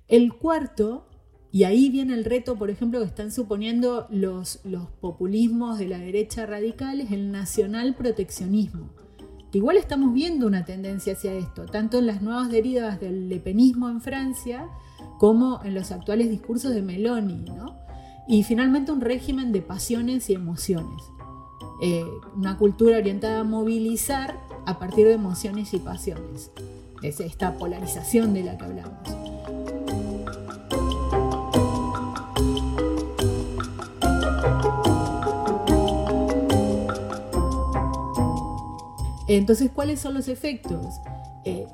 El 0.09 0.33
cuarto, 0.33 1.07
y 1.51 1.63
ahí 1.63 1.89
viene 1.89 2.13
el 2.13 2.25
reto, 2.25 2.57
por 2.57 2.69
ejemplo, 2.69 2.99
que 2.99 3.05
están 3.05 3.31
suponiendo 3.31 4.07
los, 4.09 4.59
populismos 4.99 5.79
de 5.79 5.87
la 5.87 5.99
derecha 5.99 6.45
radical, 6.45 6.99
es 6.99 7.11
el 7.11 7.31
nacional 7.31 7.95
proteccionismo. 7.95 8.89
Igual 9.53 9.77
estamos 9.77 10.13
viendo 10.13 10.47
una 10.47 10.65
tendencia 10.65 11.13
hacia 11.13 11.33
esto, 11.33 11.65
tanto 11.65 11.99
en 11.99 12.07
las 12.07 12.21
nuevas 12.21 12.49
derivas 12.49 12.99
del 12.99 13.29
lepenismo 13.29 13.87
en 13.87 14.01
Francia 14.01 14.67
como 15.19 15.61
en 15.63 15.75
los 15.75 15.91
actuales 15.91 16.29
discursos 16.29 16.73
de 16.73 16.81
Meloni, 16.81 17.45
¿no? 17.45 17.82
Y 18.27 18.43
finalmente 18.43 18.91
un 18.91 19.01
régimen 19.01 19.51
de 19.51 19.61
pasiones 19.61 20.29
y 20.29 20.33
emociones. 20.33 21.03
Eh, 21.81 22.05
una 22.35 22.57
cultura 22.57 22.97
orientada 22.97 23.41
a 23.41 23.43
movilizar 23.43 24.39
a 24.65 24.79
partir 24.79 25.05
de 25.05 25.13
emociones 25.13 25.73
y 25.73 25.79
pasiones. 25.79 26.51
Es 27.01 27.19
esta 27.19 27.57
polarización 27.57 28.33
de 28.33 28.43
la 28.43 28.57
que 28.57 28.65
hablamos. 28.65 29.23
Entonces, 39.27 39.71
¿cuáles 39.73 39.99
son 39.99 40.13
los 40.13 40.27
efectos? 40.27 40.99
Eh, 41.45 41.65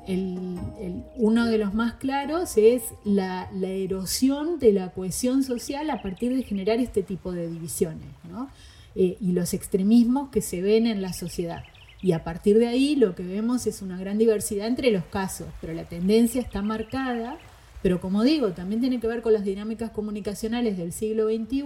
uno 1.16 1.46
de 1.46 1.58
los 1.58 1.74
más 1.74 1.94
claros 1.94 2.56
es 2.56 2.82
la, 3.04 3.48
erosión 3.62 4.58
de 4.58 4.72
la 4.72 4.90
cohesión 4.90 5.44
social 5.44 5.90
a 5.90 6.02
partir 6.02 6.34
de 6.34 6.42
generar 6.42 6.80
este 6.80 7.02
tipo 7.02 7.30
de 7.30 7.48
divisiones 7.48 8.08
eh, 8.96 9.16
y 9.20 9.32
los 9.32 9.54
extremismos 9.54 10.30
que 10.30 10.42
se 10.42 10.60
ven 10.60 10.86
en 10.86 11.02
la 11.02 11.12
sociedad. 11.12 11.62
Y 12.02 12.12
a 12.12 12.24
partir 12.24 12.58
de 12.58 12.66
ahí 12.66 12.96
lo 12.96 13.14
que 13.14 13.22
vemos 13.22 13.66
es 13.66 13.82
una 13.82 13.98
gran 13.98 14.18
diversidad 14.18 14.66
entre 14.66 14.90
los 14.90 15.04
casos, 15.04 15.46
pero 15.60 15.72
la 15.72 15.84
tendencia 15.84 16.40
está 16.40 16.62
marcada, 16.62 17.38
pero 17.82 18.00
como 18.00 18.24
digo, 18.24 18.52
también 18.52 18.80
tiene 18.80 18.98
que 18.98 19.06
ver 19.06 19.22
con 19.22 19.32
las 19.32 19.44
dinámicas 19.44 19.90
comunicacionales 19.90 20.78
del 20.78 20.92
siglo 20.92 21.26
XXI 21.26 21.62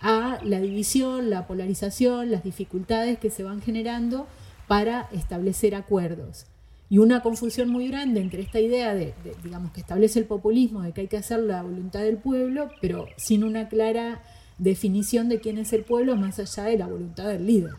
a 0.00 0.40
la 0.42 0.60
división, 0.60 1.30
la 1.30 1.46
polarización, 1.46 2.30
las 2.30 2.42
dificultades 2.42 3.18
que 3.18 3.30
se 3.30 3.44
van 3.44 3.60
generando 3.60 4.26
para 4.66 5.08
establecer 5.12 5.74
acuerdos. 5.74 6.46
Y 6.92 6.98
una 6.98 7.22
confusión 7.22 7.70
muy 7.70 7.88
grande 7.88 8.20
entre 8.20 8.42
esta 8.42 8.60
idea 8.60 8.94
de, 8.94 9.14
digamos, 9.42 9.72
que 9.72 9.80
establece 9.80 10.18
el 10.18 10.26
populismo, 10.26 10.82
de 10.82 10.92
que 10.92 11.00
hay 11.00 11.08
que 11.08 11.16
hacer 11.16 11.40
la 11.40 11.62
voluntad 11.62 12.00
del 12.00 12.18
pueblo, 12.18 12.68
pero 12.82 13.06
sin 13.16 13.44
una 13.44 13.70
clara 13.70 14.20
definición 14.58 15.30
de 15.30 15.40
quién 15.40 15.56
es 15.56 15.72
el 15.72 15.84
pueblo 15.84 16.16
más 16.16 16.38
allá 16.38 16.64
de 16.64 16.76
la 16.76 16.86
voluntad 16.86 17.28
del 17.28 17.46
líder. 17.46 17.70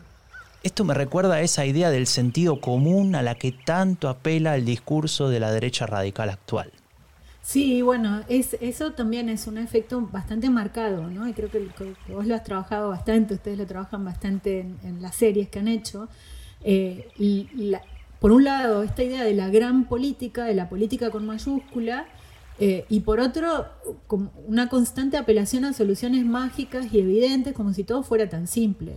Esto 0.64 0.82
me 0.82 0.94
recuerda 0.94 1.34
a 1.34 1.42
esa 1.42 1.64
idea 1.64 1.90
del 1.90 2.08
sentido 2.08 2.60
común 2.60 3.14
a 3.14 3.22
la 3.22 3.36
que 3.36 3.52
tanto 3.52 4.08
apela 4.08 4.56
el 4.56 4.64
discurso 4.64 5.28
de 5.28 5.38
la 5.38 5.52
derecha 5.52 5.86
radical 5.86 6.28
actual. 6.30 6.72
Sí, 7.40 7.82
bueno, 7.82 8.24
es, 8.28 8.56
eso 8.60 8.94
también 8.94 9.28
es 9.28 9.46
un 9.46 9.58
efecto 9.58 10.00
bastante 10.10 10.50
marcado, 10.50 11.08
¿no? 11.08 11.28
Y 11.28 11.34
creo 11.34 11.52
que, 11.52 11.68
vos 12.08 12.26
lo 12.26 12.34
has 12.34 12.42
trabajado 12.42 12.88
bastante, 12.88 13.34
ustedes 13.34 13.58
lo 13.58 13.66
trabajan 13.66 14.04
bastante 14.04 14.66
en 14.82 15.00
las 15.00 15.14
series 15.14 15.50
que 15.50 15.60
han 15.60 15.68
hecho. 15.68 16.08
Eh, 16.64 17.06
por 18.24 18.32
un 18.32 18.44
lado, 18.44 18.82
esta 18.82 19.02
idea 19.02 19.22
de 19.22 19.34
la 19.34 19.50
gran 19.50 19.84
política, 19.84 20.46
de 20.46 20.54
la 20.54 20.70
política 20.70 21.10
con 21.10 21.26
mayúscula, 21.26 22.06
eh, 22.58 22.86
y 22.88 23.00
por 23.00 23.20
otro, 23.20 23.66
una 24.46 24.70
constante 24.70 25.18
apelación 25.18 25.66
a 25.66 25.74
soluciones 25.74 26.24
mágicas 26.24 26.86
y 26.90 27.00
evidentes, 27.00 27.52
como 27.52 27.74
si 27.74 27.84
todo 27.84 28.02
fuera 28.02 28.26
tan 28.30 28.46
simple. 28.46 28.96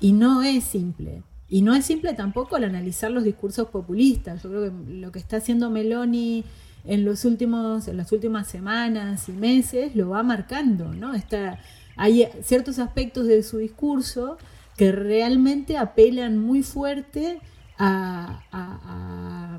Y 0.00 0.10
no 0.10 0.42
es 0.42 0.64
simple. 0.64 1.22
Y 1.48 1.62
no 1.62 1.72
es 1.72 1.84
simple 1.84 2.14
tampoco 2.14 2.56
al 2.56 2.64
analizar 2.64 3.12
los 3.12 3.22
discursos 3.22 3.68
populistas. 3.68 4.42
Yo 4.42 4.48
creo 4.48 4.62
que 4.64 4.92
lo 4.92 5.12
que 5.12 5.20
está 5.20 5.36
haciendo 5.36 5.70
Meloni 5.70 6.42
en 6.84 7.04
los 7.04 7.24
últimos, 7.24 7.86
en 7.86 7.96
las 7.96 8.10
últimas 8.10 8.48
semanas 8.48 9.28
y 9.28 9.32
meses 9.34 9.94
lo 9.94 10.08
va 10.08 10.24
marcando, 10.24 10.92
¿no? 10.94 11.14
Está, 11.14 11.60
hay 11.94 12.26
ciertos 12.42 12.80
aspectos 12.80 13.28
de 13.28 13.44
su 13.44 13.58
discurso 13.58 14.36
que 14.76 14.90
realmente 14.90 15.76
apelan 15.76 16.38
muy 16.38 16.64
fuerte 16.64 17.38
a, 17.78 19.58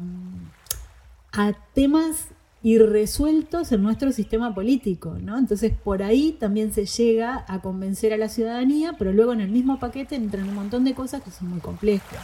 temas 1.73 2.27
irresueltos 2.61 3.71
en 3.71 3.81
nuestro 3.81 4.11
sistema 4.11 4.53
político, 4.53 5.15
¿no? 5.21 5.37
Entonces 5.37 5.71
por 5.71 6.03
ahí 6.03 6.35
también 6.37 6.73
se 6.73 6.85
llega 6.85 7.45
a 7.47 7.61
convencer 7.61 8.11
a 8.11 8.17
la 8.17 8.27
ciudadanía, 8.27 8.95
pero 8.99 9.13
luego 9.13 9.31
en 9.31 9.39
el 9.39 9.49
mismo 9.49 9.79
paquete 9.79 10.15
entran 10.15 10.49
un 10.49 10.55
montón 10.55 10.83
de 10.83 10.93
cosas 10.93 11.23
que 11.23 11.31
son 11.31 11.49
muy 11.49 11.61
complejas. 11.61 12.19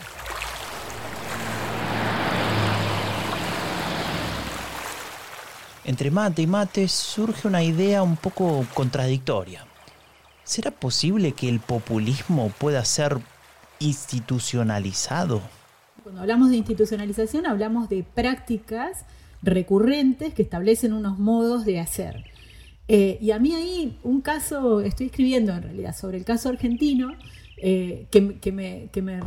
Entre 5.85 6.11
mate 6.11 6.41
y 6.41 6.47
mate 6.47 6.87
surge 6.87 7.47
una 7.47 7.63
idea 7.63 8.03
un 8.03 8.17
poco 8.17 8.65
contradictoria. 8.73 9.65
¿Será 10.43 10.71
posible 10.71 11.31
que 11.31 11.47
el 11.47 11.59
populismo 11.59 12.51
pueda 12.57 12.83
ser 12.83 13.19
institucionalizado? 13.79 15.41
Cuando 16.05 16.21
hablamos 16.21 16.51
de 16.51 16.57
institucionalización 16.57 17.47
hablamos 17.47 17.89
de 17.89 18.03
prácticas 18.03 19.07
recurrentes 19.41 20.35
que 20.35 20.43
establecen 20.43 20.93
unos 20.93 21.17
modos 21.17 21.65
de 21.65 21.79
hacer. 21.79 22.25
Eh, 22.87 23.17
y 23.19 23.31
a 23.31 23.39
mí 23.39 23.55
ahí 23.55 23.97
un 24.03 24.21
caso, 24.21 24.81
estoy 24.81 25.07
escribiendo 25.07 25.51
en 25.51 25.63
realidad 25.63 25.95
sobre 25.95 26.19
el 26.19 26.23
caso 26.23 26.49
argentino, 26.49 27.15
eh, 27.57 28.05
que, 28.11 28.51
me, 28.51 28.89
que 28.91 29.01
me 29.01 29.19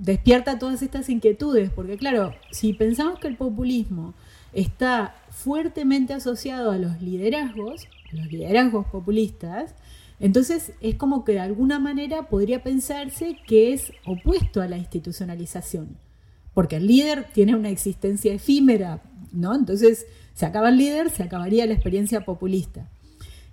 despierta 0.00 0.58
todas 0.58 0.82
estas 0.82 1.08
inquietudes, 1.08 1.70
porque 1.70 1.96
claro, 1.96 2.34
si 2.50 2.72
pensamos 2.72 3.20
que 3.20 3.28
el 3.28 3.36
populismo 3.36 4.14
está 4.52 5.14
fuertemente 5.30 6.14
asociado 6.14 6.72
a 6.72 6.78
los 6.78 7.00
liderazgos, 7.00 7.86
a 8.12 8.16
los 8.16 8.26
liderazgos 8.26 8.88
populistas, 8.88 9.76
entonces 10.18 10.72
es 10.80 10.96
como 10.96 11.24
que 11.24 11.34
de 11.34 11.40
alguna 11.40 11.78
manera 11.78 12.28
podría 12.28 12.64
pensarse 12.64 13.36
que 13.46 13.72
es 13.72 13.92
opuesto 14.04 14.60
a 14.60 14.66
la 14.66 14.78
institucionalización, 14.78 15.96
porque 16.58 16.74
el 16.74 16.88
líder 16.88 17.26
tiene 17.32 17.54
una 17.54 17.70
existencia 17.70 18.34
efímera, 18.34 19.00
¿no? 19.30 19.54
Entonces 19.54 20.06
se 20.34 20.44
acaba 20.44 20.70
el 20.70 20.76
líder, 20.76 21.08
se 21.08 21.22
acabaría 21.22 21.64
la 21.66 21.74
experiencia 21.74 22.24
populista. 22.24 22.90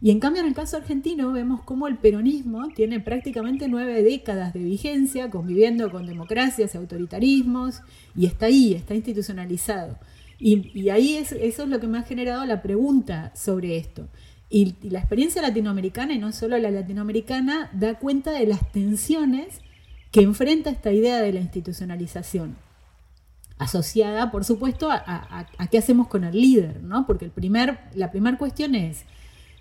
Y 0.01 0.09
en 0.09 0.19
cambio 0.19 0.41
en 0.41 0.47
el 0.47 0.55
caso 0.55 0.77
argentino 0.77 1.31
vemos 1.31 1.61
cómo 1.61 1.87
el 1.87 1.97
peronismo 1.97 2.67
tiene 2.69 2.99
prácticamente 2.99 3.67
nueve 3.67 4.01
décadas 4.01 4.55
de 4.55 4.63
vigencia, 4.63 5.29
conviviendo 5.29 5.91
con 5.91 6.07
democracias 6.07 6.73
y 6.73 6.79
autoritarismos, 6.79 7.81
y 8.15 8.25
está 8.25 8.47
ahí, 8.47 8.73
está 8.73 8.95
institucionalizado. 8.95 9.99
Y, 10.39 10.89
ahí 10.89 11.13
es, 11.13 11.31
eso 11.31 11.61
es 11.61 11.69
lo 11.69 11.79
que 11.79 11.85
me 11.85 11.99
ha 11.99 12.01
generado 12.01 12.43
la 12.47 12.63
pregunta 12.63 13.31
sobre 13.35 13.77
esto. 13.77 14.07
Y, 14.49 14.73
la 14.81 14.97
experiencia 14.97 15.43
latinoamericana, 15.43 16.15
y 16.15 16.17
no 16.17 16.31
solo 16.31 16.57
la 16.57 16.71
latinoamericana, 16.71 17.69
da 17.71 17.99
cuenta 17.99 18.31
de 18.31 18.47
las 18.47 18.71
tensiones 18.71 19.59
que 20.11 20.21
enfrenta 20.21 20.71
esta 20.71 20.91
idea 20.91 21.21
de 21.21 21.33
la 21.33 21.41
institucionalización, 21.41 22.64
asociada, 23.57 24.31
por 24.31 24.43
supuesto, 24.43 24.89
a, 24.91 25.47
qué 25.71 25.77
hacemos 25.77 26.07
con 26.07 26.23
el 26.23 26.39
líder, 26.39 26.83
¿no? 26.83 27.05
Porque 27.05 27.25
el 27.25 27.31
primer, 27.31 27.79
la 27.93 28.11
primera 28.11 28.37
cuestión 28.37 28.75
es, 28.75 29.05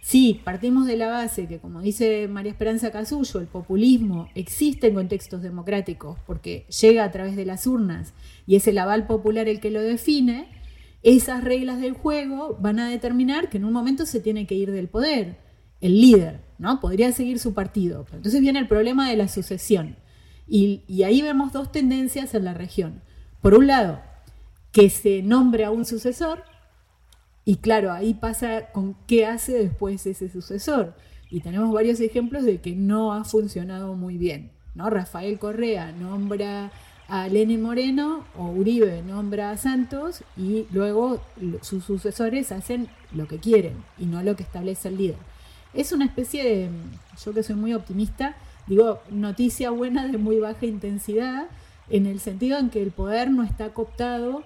si 0.03 0.35
partimos 0.35 0.87
de 0.87 0.97
la 0.97 1.09
base 1.09 1.47
que, 1.47 1.61
como 1.61 1.81
dice 1.81 2.29
María 2.29 2.53
Esperanza 2.53 2.91
Casullo, 2.91 3.41
el 3.41 3.47
populismo 3.47 4.29
existe 4.35 4.89
en 4.89 4.95
contextos 4.95 5.41
democráticos 5.41 6.19
porque 6.27 6.67
llega 6.81 7.05
a 7.05 7.11
través 7.11 7.37
de 7.37 7.47
las 7.47 7.67
urnas 7.67 8.13
y 8.47 8.57
es 8.57 8.67
el 8.69 8.77
aval 8.79 9.07
popular 9.07 9.49
el 9.49 9.61
que 9.61 9.71
lo 9.71 9.81
define, 9.81 10.49
esas 11.03 11.45
reglas 11.45 11.81
del 11.81 11.93
juego 11.93 12.59
van 12.61 12.81
a 12.81 12.89
determinar 12.89 13.49
que 13.49 13.59
en 13.59 13.65
un 13.65 13.73
momento 13.73 14.07
se 14.07 14.21
tiene 14.21 14.47
que 14.47 14.55
ir 14.55 14.73
del 14.73 14.89
poder, 14.89 15.39
el 15.81 16.01
líder, 16.01 16.41
¿no? 16.59 16.81
Podría 16.81 17.13
seguir 17.13 17.39
su 17.39 17.55
partido. 17.55 18.07
entonces 18.13 18.41
viene 18.41 18.59
el 18.59 18.69
problema 18.69 19.09
de 19.09 19.17
la 19.17 19.29
sucesión. 19.29 19.97
Y, 20.47 21.03
ahí 21.05 21.23
vemos 21.23 21.53
dos 21.53 21.73
tendencias 21.73 22.35
en 22.35 22.45
la 22.45 22.55
región. 22.55 23.03
Por 23.45 23.53
un 23.53 23.67
lado, 23.67 24.01
que 24.73 24.89
se 24.89 25.21
nombre 25.21 25.67
a 25.67 25.71
un 25.71 25.85
sucesor, 25.85 26.45
y 27.45 27.57
claro, 27.57 27.93
ahí 27.93 28.15
pasa 28.15 28.73
con 28.73 28.97
qué 29.07 29.27
hace 29.27 29.53
después 29.53 30.07
ese 30.07 30.31
sucesor. 30.31 30.95
Y 31.31 31.41
tenemos 31.41 31.71
varios 31.71 32.01
ejemplos 32.01 32.45
de 32.45 32.63
que 32.63 32.75
no 32.75 33.13
ha 33.13 33.23
funcionado 33.25 33.97
muy 33.97 34.17
bien. 34.17 34.51
¿no? 34.75 34.89
Rafael 34.89 35.39
Correa 35.39 35.93
nombra 35.93 36.73
a 37.07 37.29
Lenin 37.29 37.61
Moreno 37.61 38.25
o 38.35 38.47
Uribe 38.47 39.03
nombra 39.03 39.51
a 39.51 39.59
Santos 39.59 40.25
y 40.39 40.65
luego 40.73 41.21
sus 41.61 41.85
sucesores 41.85 42.51
hacen 42.51 42.89
lo 43.13 43.29
que 43.29 43.41
quieren 43.41 43.75
y 43.99 44.07
no 44.07 44.23
lo 44.23 44.37
que 44.37 44.43
establece 44.43 44.89
el 44.89 44.97
líder. 44.97 45.19
Es 45.75 45.93
una 45.93 46.07
especie 46.07 46.43
de, 46.45 46.71
yo 47.23 47.35
que 47.35 47.43
soy 47.43 47.57
muy 47.57 47.75
optimista, 47.75 48.37
digo, 48.67 49.03
noticia 49.11 49.69
buena 49.69 50.09
de 50.09 50.17
muy 50.17 50.39
baja 50.39 50.65
intensidad, 50.65 51.49
en 51.91 52.07
el 52.07 52.21
sentido 52.21 52.59
en 52.59 52.71
que 52.71 52.83
el 52.83 52.91
poder 52.91 53.31
no 53.31 53.43
está 53.43 53.73
cooptado 53.75 54.45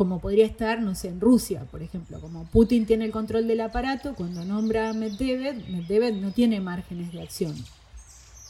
como 0.00 0.18
podría 0.18 0.46
estar, 0.46 0.80
no 0.80 0.94
sé, 0.94 1.08
en 1.08 1.20
Rusia, 1.20 1.66
por 1.70 1.82
ejemplo, 1.82 2.20
como 2.22 2.44
Putin 2.44 2.86
tiene 2.86 3.04
el 3.04 3.10
control 3.10 3.46
del 3.46 3.60
aparato, 3.60 4.14
cuando 4.14 4.44
nombra 4.46 4.88
a 4.88 4.92
Medvedev, 4.94 5.68
Medvedev 5.68 6.14
no 6.14 6.30
tiene 6.30 6.58
márgenes 6.58 7.12
de 7.12 7.20
acción. 7.20 7.54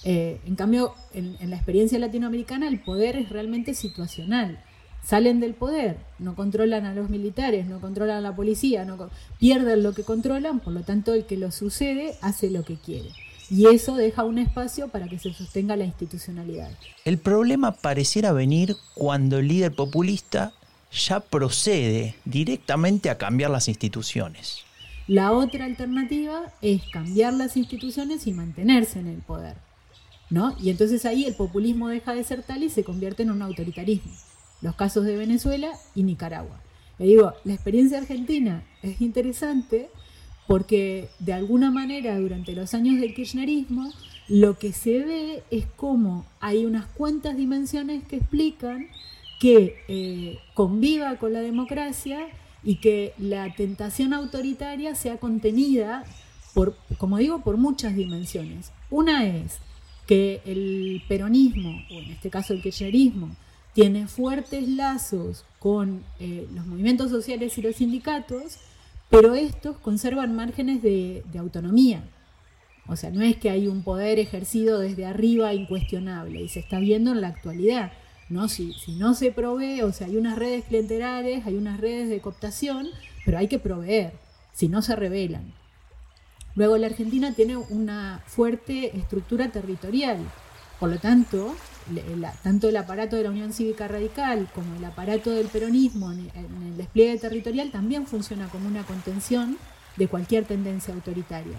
Eh, 0.04 0.40
en 0.46 0.54
cambio, 0.54 0.94
en, 1.12 1.36
la 1.50 1.56
experiencia 1.56 1.98
latinoamericana 1.98 2.68
el 2.68 2.80
poder 2.80 3.16
es 3.16 3.30
realmente 3.30 3.74
situacional. 3.74 4.62
salen 5.02 5.40
del 5.40 5.54
poder, 5.54 5.96
no 6.20 6.36
controlan 6.36 6.84
a 6.84 6.94
los 6.94 7.10
militares, 7.10 7.66
no 7.66 7.80
controlan 7.80 8.18
a 8.18 8.20
la 8.20 8.36
policía, 8.36 8.84
no 8.84 9.10
pierden 9.40 9.82
lo 9.82 9.92
que 9.92 10.04
controlan, 10.04 10.60
por 10.60 10.72
lo 10.72 10.82
tanto 10.82 11.14
el 11.14 11.24
que 11.24 11.36
lo 11.36 11.50
sucede 11.50 12.14
hace 12.20 12.50
lo 12.50 12.64
que 12.64 12.76
quiere. 12.76 13.10
Y 13.50 13.66
eso 13.66 13.96
deja 13.96 14.24
un 14.24 14.38
espacio 14.38 14.88
para 14.88 15.08
que 15.08 15.18
se 15.18 15.32
sostenga 15.32 15.76
la 15.76 15.84
institucionalidad. 15.84 16.70
El 17.04 17.18
problema 17.18 17.72
pareciera 17.72 18.32
venir 18.32 18.76
cuando 18.94 19.38
el 19.38 19.48
líder 19.48 19.74
populista 19.74 20.52
ya 20.92 21.20
procede 21.20 22.14
directamente 22.24 23.10
a 23.10 23.18
cambiar 23.18 23.50
las 23.50 23.68
instituciones. 23.68 24.58
La 25.08 25.32
otra 25.32 25.64
alternativa 25.64 26.52
es 26.62 26.82
cambiar 26.92 27.34
las 27.34 27.56
instituciones 27.56 28.26
y 28.26 28.32
mantenerse 28.32 29.00
en 29.00 29.08
el 29.08 29.18
poder. 29.18 29.56
¿no? 30.30 30.56
Y 30.62 30.70
entonces 30.70 31.04
ahí 31.04 31.24
el 31.24 31.34
populismo 31.34 31.88
deja 31.88 32.14
de 32.14 32.24
ser 32.24 32.42
tal 32.42 32.62
y 32.62 32.70
se 32.70 32.84
convierte 32.84 33.24
en 33.24 33.30
un 33.30 33.42
autoritarismo 33.42 34.12
los 34.62 34.76
casos 34.76 35.04
de 35.04 35.16
Venezuela 35.16 35.72
y 35.94 36.02
Nicaragua. 36.02 36.60
Le 36.98 37.06
digo, 37.06 37.32
la 37.44 37.54
experiencia 37.54 37.98
argentina 37.98 38.62
es 38.82 39.00
interesante 39.00 39.88
porque 40.50 41.10
de 41.20 41.32
alguna 41.32 41.70
manera 41.70 42.18
durante 42.18 42.56
los 42.56 42.74
años 42.74 43.00
del 43.00 43.14
kirchnerismo 43.14 43.92
lo 44.26 44.58
que 44.58 44.72
se 44.72 44.98
ve 44.98 45.44
es 45.52 45.64
cómo 45.76 46.26
hay 46.40 46.66
unas 46.66 46.86
cuantas 46.86 47.36
dimensiones 47.36 48.02
que 48.02 48.16
explican 48.16 48.88
que 49.38 49.76
eh, 49.86 50.40
conviva 50.54 51.18
con 51.18 51.34
la 51.34 51.40
democracia 51.40 52.26
y 52.64 52.80
que 52.80 53.12
la 53.16 53.54
tentación 53.54 54.12
autoritaria 54.12 54.96
sea 54.96 55.18
contenida 55.18 56.02
por, 56.52 56.76
como 56.98 57.18
digo, 57.18 57.42
por 57.42 57.56
muchas 57.56 57.94
dimensiones. 57.94 58.72
Una 58.90 59.28
es 59.28 59.58
que 60.08 60.40
el 60.46 61.00
peronismo, 61.06 61.80
o 61.92 62.00
en 62.00 62.10
este 62.10 62.28
caso 62.28 62.54
el 62.54 62.62
kirchnerismo, 62.62 63.36
tiene 63.72 64.08
fuertes 64.08 64.68
lazos 64.68 65.44
con 65.60 66.02
eh, 66.18 66.48
los 66.52 66.66
movimientos 66.66 67.08
sociales 67.08 67.56
y 67.56 67.62
los 67.62 67.76
sindicatos, 67.76 68.58
pero 69.10 69.34
estos 69.34 69.76
conservan 69.78 70.34
márgenes 70.34 70.82
de, 70.82 71.24
autonomía. 71.38 72.02
O 72.86 72.96
sea, 72.96 73.10
no 73.10 73.22
es 73.22 73.36
que 73.36 73.50
hay 73.50 73.66
un 73.66 73.82
poder 73.82 74.18
ejercido 74.18 74.78
desde 74.78 75.04
arriba 75.04 75.52
incuestionable 75.52 76.40
y 76.40 76.48
se 76.48 76.60
está 76.60 76.78
viendo 76.78 77.12
en 77.12 77.20
la 77.20 77.28
actualidad. 77.28 77.92
¿no? 78.28 78.48
Si, 78.48 78.72
si 78.74 78.92
no 78.92 79.14
se 79.14 79.32
provee, 79.32 79.82
o 79.82 79.92
sea, 79.92 80.06
hay 80.06 80.16
unas 80.16 80.38
redes 80.38 80.64
clientelares, 80.64 81.44
hay 81.46 81.56
unas 81.56 81.80
redes 81.80 82.08
de 82.08 82.20
cooptación, 82.20 82.88
pero 83.24 83.38
hay 83.38 83.48
que 83.48 83.58
proveer, 83.58 84.12
si 84.52 84.68
no 84.68 84.82
se 84.82 84.94
revelan. 84.96 85.52
Luego 86.54 86.76
la 86.76 86.86
Argentina 86.86 87.32
tiene 87.34 87.56
una 87.56 88.22
fuerte 88.26 88.96
estructura 88.96 89.50
territorial, 89.50 90.18
por 90.80 90.88
lo 90.88 90.98
tanto, 90.98 91.54
tanto 92.42 92.70
el 92.70 92.76
aparato 92.78 93.14
de 93.16 93.24
la 93.24 93.30
Unión 93.30 93.52
Cívica 93.52 93.86
Radical 93.86 94.48
como 94.54 94.74
el 94.76 94.84
aparato 94.86 95.30
del 95.30 95.48
peronismo 95.48 96.10
en, 96.10 96.30
el 96.34 96.76
despliegue 96.78 97.18
territorial 97.18 97.70
también 97.70 98.06
funciona 98.06 98.48
como 98.48 98.66
una 98.66 98.84
contención 98.84 99.58
de 99.98 100.08
cualquier 100.08 100.46
tendencia 100.46 100.94
autoritaria. 100.94 101.58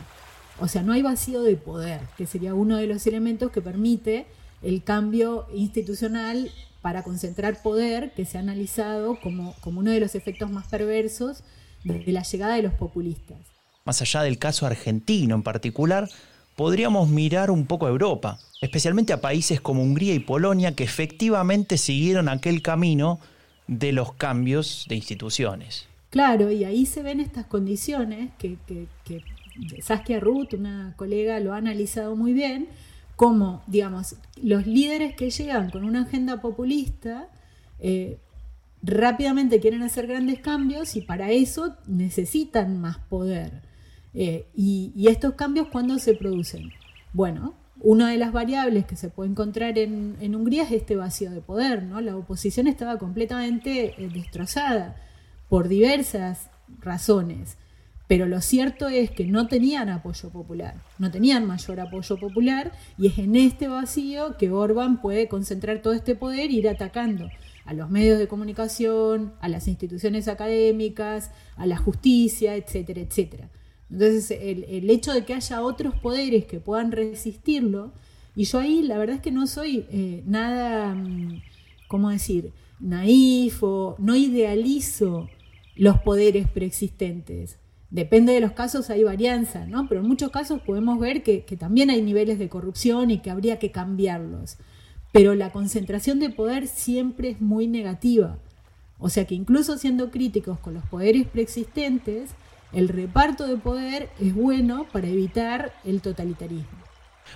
O 0.59 0.67
sea, 0.67 0.81
no 0.81 0.91
hay 0.91 1.03
vacío 1.03 1.43
de 1.43 1.55
poder, 1.55 2.01
que 2.17 2.25
sería 2.25 2.55
uno 2.55 2.77
de 2.77 2.87
los 2.87 3.05
elementos 3.05 3.51
que 3.51 3.61
permite 3.61 4.25
el 4.63 4.83
cambio 4.83 5.45
institucional 5.53 6.51
para 6.81 7.03
concentrar 7.03 7.61
poder, 7.61 8.13
que 8.15 8.25
se 8.25 8.39
ha 8.39 8.41
analizado 8.41 9.19
como, 9.19 9.53
como 9.61 9.81
uno 9.81 9.91
de 9.91 9.99
los 9.99 10.15
efectos 10.15 10.49
más 10.49 10.65
perversos 10.65 11.43
de 11.83 12.11
la 12.11 12.23
llegada 12.23 12.55
de 12.55 12.63
los 12.63 12.73
populistas. 12.73 13.37
Más 13.85 14.01
allá 14.01 14.23
del 14.23 14.39
caso 14.39 14.65
argentino 14.65 15.35
en 15.35 15.43
particular, 15.43 16.09
podríamos 16.55 17.09
mirar 17.09 17.51
un 17.51 17.65
poco 17.65 17.85
a 17.85 17.89
Europa, 17.89 18.39
especialmente 18.61 19.13
a 19.13 19.21
países 19.21 19.61
como 19.61 19.81
Hungría 19.83 20.13
y 20.13 20.19
Polonia 20.19 20.75
que 20.75 20.83
efectivamente 20.83 21.77
siguieron 21.77 22.29
aquel 22.29 22.61
camino 22.61 23.19
de 23.67 23.91
los 23.91 24.13
cambios 24.13 24.85
de 24.89 24.95
instituciones. 24.95 25.87
Claro, 26.09 26.51
y 26.51 26.65
ahí 26.65 26.85
se 26.85 27.03
ven 27.03 27.19
estas 27.19 27.45
condiciones 27.45 28.31
que, 28.37 28.57
Saskia 29.81 30.19
Ruth, 30.19 30.53
una 30.53 30.93
colega, 30.97 31.39
lo 31.39 31.53
ha 31.53 31.57
analizado 31.57 32.15
muy 32.15 32.33
bien, 32.33 32.67
como, 33.15 33.63
digamos, 33.67 34.15
los 34.41 34.65
líderes 34.65 35.15
que 35.15 35.29
llegan 35.29 35.69
con 35.69 35.85
una 35.85 36.01
agenda 36.01 36.41
populista 36.41 37.27
eh, 37.79 38.17
rápidamente 38.83 39.59
quieren 39.59 39.83
hacer 39.83 40.07
grandes 40.07 40.39
cambios 40.39 40.95
y 40.95 41.01
para 41.01 41.31
eso 41.31 41.75
necesitan 41.87 42.79
más 42.79 42.97
poder. 42.97 43.61
Eh, 44.13 44.47
y, 44.55 45.07
estos 45.07 45.35
cambios, 45.35 45.67
¿cuándo 45.67 45.97
se 45.99 46.13
producen? 46.13 46.71
Bueno, 47.13 47.55
una 47.79 48.09
de 48.09 48.17
las 48.17 48.31
variables 48.31 48.85
que 48.85 48.95
se 48.95 49.09
puede 49.09 49.31
encontrar 49.31 49.77
en, 49.77 50.35
Hungría 50.35 50.63
es 50.63 50.71
este 50.71 50.95
vacío 50.95 51.31
de 51.31 51.41
poder, 51.41 51.83
¿no? 51.83 52.01
La 52.01 52.15
oposición 52.15 52.67
estaba 52.67 52.97
completamente 52.97 53.95
eh, 53.97 54.09
destrozada 54.13 54.95
por 55.49 55.67
diversas 55.67 56.49
razones, 56.79 57.57
pero 58.07 58.25
lo 58.25 58.41
cierto 58.41 58.87
es 58.87 59.09
que 59.09 59.25
no 59.25 59.47
tenían 59.47 59.89
apoyo 59.89 60.29
popular, 60.29 60.75
no 60.99 61.09
tenían 61.11 61.45
mayor 61.45 61.79
apoyo 61.79 62.17
popular 62.17 62.71
y 62.97 63.07
es 63.07 63.17
en 63.17 63.35
este 63.35 63.67
vacío 63.67 64.37
que 64.37 64.51
Orban 64.51 65.01
puede 65.01 65.27
concentrar 65.27 65.81
todo 65.81 65.93
este 65.93 66.15
poder 66.15 66.49
e 66.49 66.53
ir 66.53 66.69
atacando 66.69 67.29
a 67.65 67.73
los 67.73 67.89
medios 67.89 68.19
de 68.19 68.27
comunicación, 68.27 69.33
a 69.39 69.47
las 69.47 69.67
instituciones 69.67 70.27
académicas, 70.27 71.31
a 71.55 71.65
la 71.65 71.77
justicia, 71.77 72.55
etcétera, 72.55 73.01
etcétera. 73.01 73.49
Entonces, 73.91 74.31
el, 74.41 74.89
hecho 74.89 75.13
de 75.13 75.25
que 75.25 75.33
haya 75.33 75.61
otros 75.61 75.95
poderes 75.95 76.45
que 76.45 76.59
puedan 76.59 76.91
resistirlo, 76.91 77.91
y 78.35 78.45
yo 78.45 78.59
ahí 78.59 78.81
la 78.83 78.97
verdad 78.97 79.17
es 79.17 79.21
que 79.21 79.31
no 79.31 79.47
soy 79.47 79.85
eh, 79.91 80.23
nada, 80.25 80.95
mm, 80.95 81.41
¿cómo 81.87 82.09
decir?, 82.09 82.51
naif 82.79 83.61
o 83.61 83.95
no 83.99 84.15
idealizo 84.15 85.29
los 85.75 85.99
poderes 85.99 86.47
preexistentes. 86.47 87.57
Depende 87.89 88.33
de 88.33 88.39
los 88.39 88.53
casos, 88.53 88.89
hay 88.89 89.03
varianza, 89.03 89.65
¿no? 89.65 89.87
Pero 89.89 90.01
en 90.01 90.07
muchos 90.07 90.31
casos 90.31 90.61
podemos 90.61 90.97
ver 90.97 91.21
que, 91.21 91.43
que 91.43 91.57
también 91.57 91.89
hay 91.89 92.01
niveles 92.01 92.39
de 92.39 92.47
corrupción 92.49 93.11
y 93.11 93.19
que 93.19 93.29
habría 93.29 93.59
que 93.59 93.71
cambiarlos. 93.71 94.57
Pero 95.11 95.35
la 95.35 95.51
concentración 95.51 96.19
de 96.19 96.29
poder 96.29 96.67
siempre 96.67 97.31
es 97.31 97.41
muy 97.41 97.67
negativa. 97.67 98.39
O 98.97 99.09
sea 99.09 99.25
que 99.25 99.35
incluso 99.35 99.77
siendo 99.77 100.11
críticos 100.11 100.59
con 100.59 100.73
los 100.73 100.85
poderes 100.85 101.27
preexistentes, 101.27 102.31
el 102.73 102.89
reparto 102.89 103.47
de 103.47 103.57
poder 103.57 104.09
es 104.19 104.33
bueno 104.33 104.87
para 104.91 105.07
evitar 105.07 105.73
el 105.83 106.01
totalitarismo. 106.01 106.79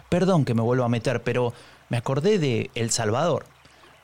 Perdón 0.10 0.45
que 0.45 0.54
me 0.54 0.62
vuelva 0.62 0.86
a 0.86 0.89
meter, 0.89 1.24
pero 1.24 1.54
me 1.89 1.98
acordé 1.98 2.39
de 2.39 2.69
El 2.76 2.89
Salvador, 2.89 3.45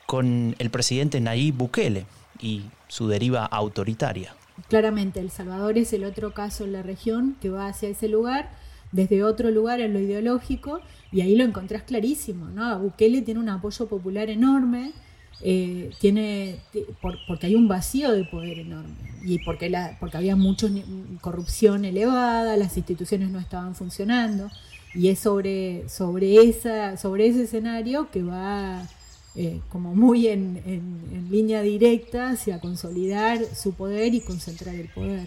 con 0.06 0.54
el 0.58 0.70
presidente 0.70 1.20
Nayib 1.20 1.54
Bukele 1.54 2.06
y 2.40 2.64
su 2.88 3.08
deriva 3.08 3.44
autoritaria. 3.46 4.34
Claramente, 4.68 5.20
El 5.20 5.30
Salvador 5.30 5.78
es 5.78 5.92
el 5.92 6.04
otro 6.04 6.34
caso 6.34 6.64
en 6.64 6.72
la 6.72 6.82
región 6.82 7.36
que 7.40 7.50
va 7.50 7.66
hacia 7.66 7.88
ese 7.88 8.08
lugar, 8.08 8.50
desde 8.92 9.24
otro 9.24 9.50
lugar 9.50 9.80
en 9.80 9.94
lo 9.94 10.00
ideológico, 10.00 10.80
y 11.10 11.22
ahí 11.22 11.34
lo 11.34 11.44
encontrás 11.44 11.82
clarísimo, 11.82 12.46
¿no? 12.46 12.78
Bukele 12.78 13.22
tiene 13.22 13.40
un 13.40 13.48
apoyo 13.48 13.86
popular 13.86 14.28
enorme, 14.28 14.92
eh, 15.40 15.90
tiene 16.00 16.58
porque 17.26 17.46
hay 17.46 17.54
un 17.54 17.68
vacío 17.68 18.12
de 18.12 18.24
poder 18.24 18.60
enorme 18.60 18.94
y 19.24 19.38
porque 19.44 19.70
la 19.70 19.96
porque 19.98 20.16
había 20.16 20.36
mucha 20.36 20.68
corrupción 21.20 21.84
elevada 21.84 22.56
las 22.56 22.76
instituciones 22.76 23.30
no 23.30 23.38
estaban 23.38 23.74
funcionando 23.74 24.50
y 24.94 25.08
es 25.08 25.18
sobre 25.18 25.88
sobre 25.88 26.36
esa 26.48 26.96
sobre 26.96 27.26
ese 27.26 27.44
escenario 27.44 28.10
que 28.10 28.22
va 28.22 28.86
eh, 29.34 29.60
como 29.70 29.94
muy 29.94 30.28
en, 30.28 30.62
en 30.66 31.28
línea 31.30 31.62
directa 31.62 32.30
hacia 32.30 32.60
consolidar 32.60 33.40
su 33.54 33.72
poder 33.72 34.14
y 34.14 34.20
concentrar 34.20 34.74
el 34.74 34.88
poder. 34.88 35.26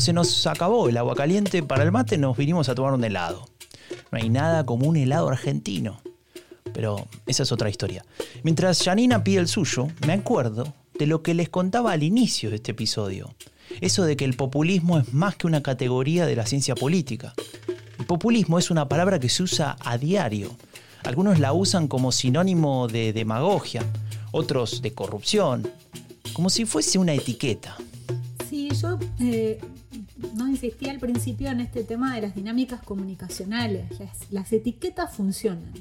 Se 0.00 0.12
nos 0.12 0.46
acabó 0.46 0.88
el 0.88 0.96
agua 0.96 1.14
caliente 1.14 1.62
para 1.62 1.82
el 1.82 1.92
mate, 1.92 2.18
nos 2.18 2.36
vinimos 2.36 2.68
a 2.68 2.74
tomar 2.74 2.92
un 2.92 3.04
helado. 3.04 3.48
No 4.10 4.18
hay 4.18 4.28
nada 4.28 4.64
como 4.64 4.86
un 4.86 4.96
helado 4.96 5.28
argentino. 5.28 6.00
Pero 6.72 7.06
esa 7.26 7.44
es 7.44 7.52
otra 7.52 7.70
historia. 7.70 8.04
Mientras 8.42 8.82
Janina 8.82 9.24
pide 9.24 9.40
el 9.40 9.48
suyo, 9.48 9.88
me 10.06 10.12
acuerdo 10.12 10.74
de 10.98 11.06
lo 11.06 11.22
que 11.22 11.34
les 11.34 11.48
contaba 11.48 11.92
al 11.92 12.02
inicio 12.02 12.50
de 12.50 12.56
este 12.56 12.72
episodio. 12.72 13.34
Eso 13.80 14.04
de 14.04 14.16
que 14.16 14.24
el 14.24 14.34
populismo 14.34 14.98
es 14.98 15.12
más 15.12 15.36
que 15.36 15.46
una 15.46 15.62
categoría 15.62 16.26
de 16.26 16.36
la 16.36 16.46
ciencia 16.46 16.74
política. 16.74 17.34
El 17.98 18.06
populismo 18.06 18.58
es 18.58 18.70
una 18.70 18.88
palabra 18.88 19.18
que 19.18 19.28
se 19.28 19.42
usa 19.42 19.76
a 19.80 19.98
diario. 19.98 20.56
Algunos 21.04 21.38
la 21.38 21.52
usan 21.52 21.88
como 21.88 22.12
sinónimo 22.12 22.88
de 22.88 23.12
demagogia, 23.12 23.82
otros 24.32 24.82
de 24.82 24.92
corrupción, 24.92 25.68
como 26.32 26.50
si 26.50 26.64
fuese 26.64 26.98
una 26.98 27.14
etiqueta. 27.14 27.76
Sí, 28.48 28.70
yo 28.80 28.98
eh, 29.20 29.58
no 30.34 30.48
insistí 30.48 30.88
al 30.88 30.98
principio 30.98 31.50
en 31.50 31.60
este 31.60 31.84
tema 31.84 32.14
de 32.14 32.22
las 32.22 32.34
dinámicas 32.34 32.82
comunicacionales. 32.82 33.86
Las, 34.30 34.52
etiquetas 34.52 35.14
funcionan. 35.14 35.72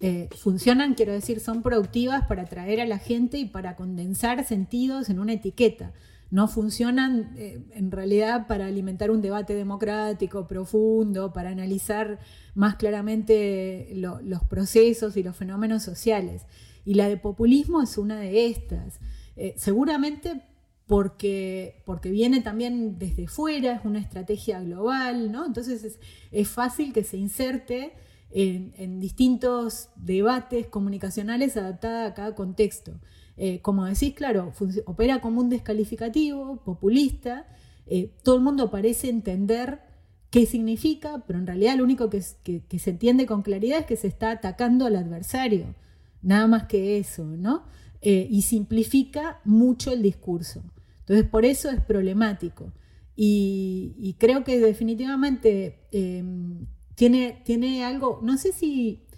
Eh, 0.00 0.28
funcionan, 0.36 0.94
quiero 0.94 1.12
decir, 1.12 1.40
son 1.40 1.62
productivas 1.62 2.26
para 2.26 2.42
atraer 2.42 2.80
a 2.80 2.86
la 2.86 2.98
gente 2.98 3.38
y 3.38 3.44
para 3.44 3.76
condensar 3.76 4.44
sentidos 4.44 5.10
en 5.10 5.18
una 5.18 5.34
etiqueta. 5.34 5.92
no 6.30 6.46
funcionan 6.46 7.34
eh, 7.36 7.60
en 7.74 7.90
realidad 7.90 8.46
para 8.46 8.66
alimentar 8.66 9.10
un 9.10 9.20
debate 9.20 9.54
democrático 9.54 10.46
profundo, 10.46 11.32
para 11.32 11.50
analizar 11.50 12.20
más 12.54 12.76
claramente 12.76 13.90
los 13.94 14.44
procesos 14.44 15.16
y 15.16 15.24
los 15.24 15.34
fenómenos 15.34 15.82
sociales. 15.82 16.46
Y 16.84 16.94
la 16.94 17.08
de 17.08 17.16
populismo 17.16 17.82
es 17.82 17.98
una 17.98 18.20
de 18.20 18.46
estas. 18.46 19.00
Eh, 19.36 19.54
seguramente 19.56 20.42
porque, 20.90 21.80
porque 21.84 22.10
viene 22.10 22.40
también 22.40 22.98
desde 22.98 23.28
fuera, 23.28 23.74
es 23.76 23.84
una 23.84 24.00
estrategia 24.00 24.60
global, 24.60 25.30
¿no? 25.30 25.46
Entonces 25.46 26.00
es, 26.32 26.48
fácil 26.48 26.92
que 26.92 27.04
se 27.04 27.16
inserte 27.16 27.92
en, 28.32 28.98
distintos 28.98 29.90
debates 29.94 30.66
comunicacionales 30.66 31.56
adaptada 31.56 32.06
a 32.06 32.14
cada 32.14 32.34
contexto. 32.34 32.98
Eh, 33.36 33.60
como 33.60 33.84
decís, 33.84 34.14
claro, 34.14 34.52
opera 34.84 35.20
como 35.20 35.40
un 35.40 35.48
descalificativo, 35.48 36.56
populista, 36.64 37.46
eh, 37.86 38.10
todo 38.24 38.34
el 38.34 38.42
mundo 38.42 38.68
parece 38.72 39.10
entender 39.10 39.82
qué 40.30 40.44
significa, 40.44 41.22
pero 41.24 41.38
en 41.38 41.46
realidad 41.46 41.76
lo 41.76 41.84
único 41.84 42.10
que, 42.10 42.20
se 42.20 42.90
entiende 42.90 43.26
con 43.26 43.42
claridad 43.42 43.78
es 43.78 43.86
que 43.86 43.94
se 43.94 44.08
está 44.08 44.32
atacando 44.32 44.86
al 44.86 44.96
adversario, 44.96 45.72
nada 46.20 46.48
más 46.48 46.64
que 46.64 46.98
eso, 46.98 47.24
¿no? 47.26 47.62
Eh, 48.02 48.26
y 48.28 48.42
simplifica 48.42 49.40
mucho 49.44 49.92
el 49.92 50.02
discurso. 50.02 50.64
Entonces, 51.10 51.28
por 51.28 51.44
eso 51.44 51.70
es 51.70 51.80
problemático. 51.80 52.72
Y, 53.16 54.14
creo 54.20 54.44
que 54.44 54.60
definitivamente 54.60 55.88
em, 55.90 56.68
tiene, 56.94 57.42
tiene 57.44 57.84
algo, 57.84 58.20
no 58.22 58.38
sé 58.38 58.52
si 58.52 59.08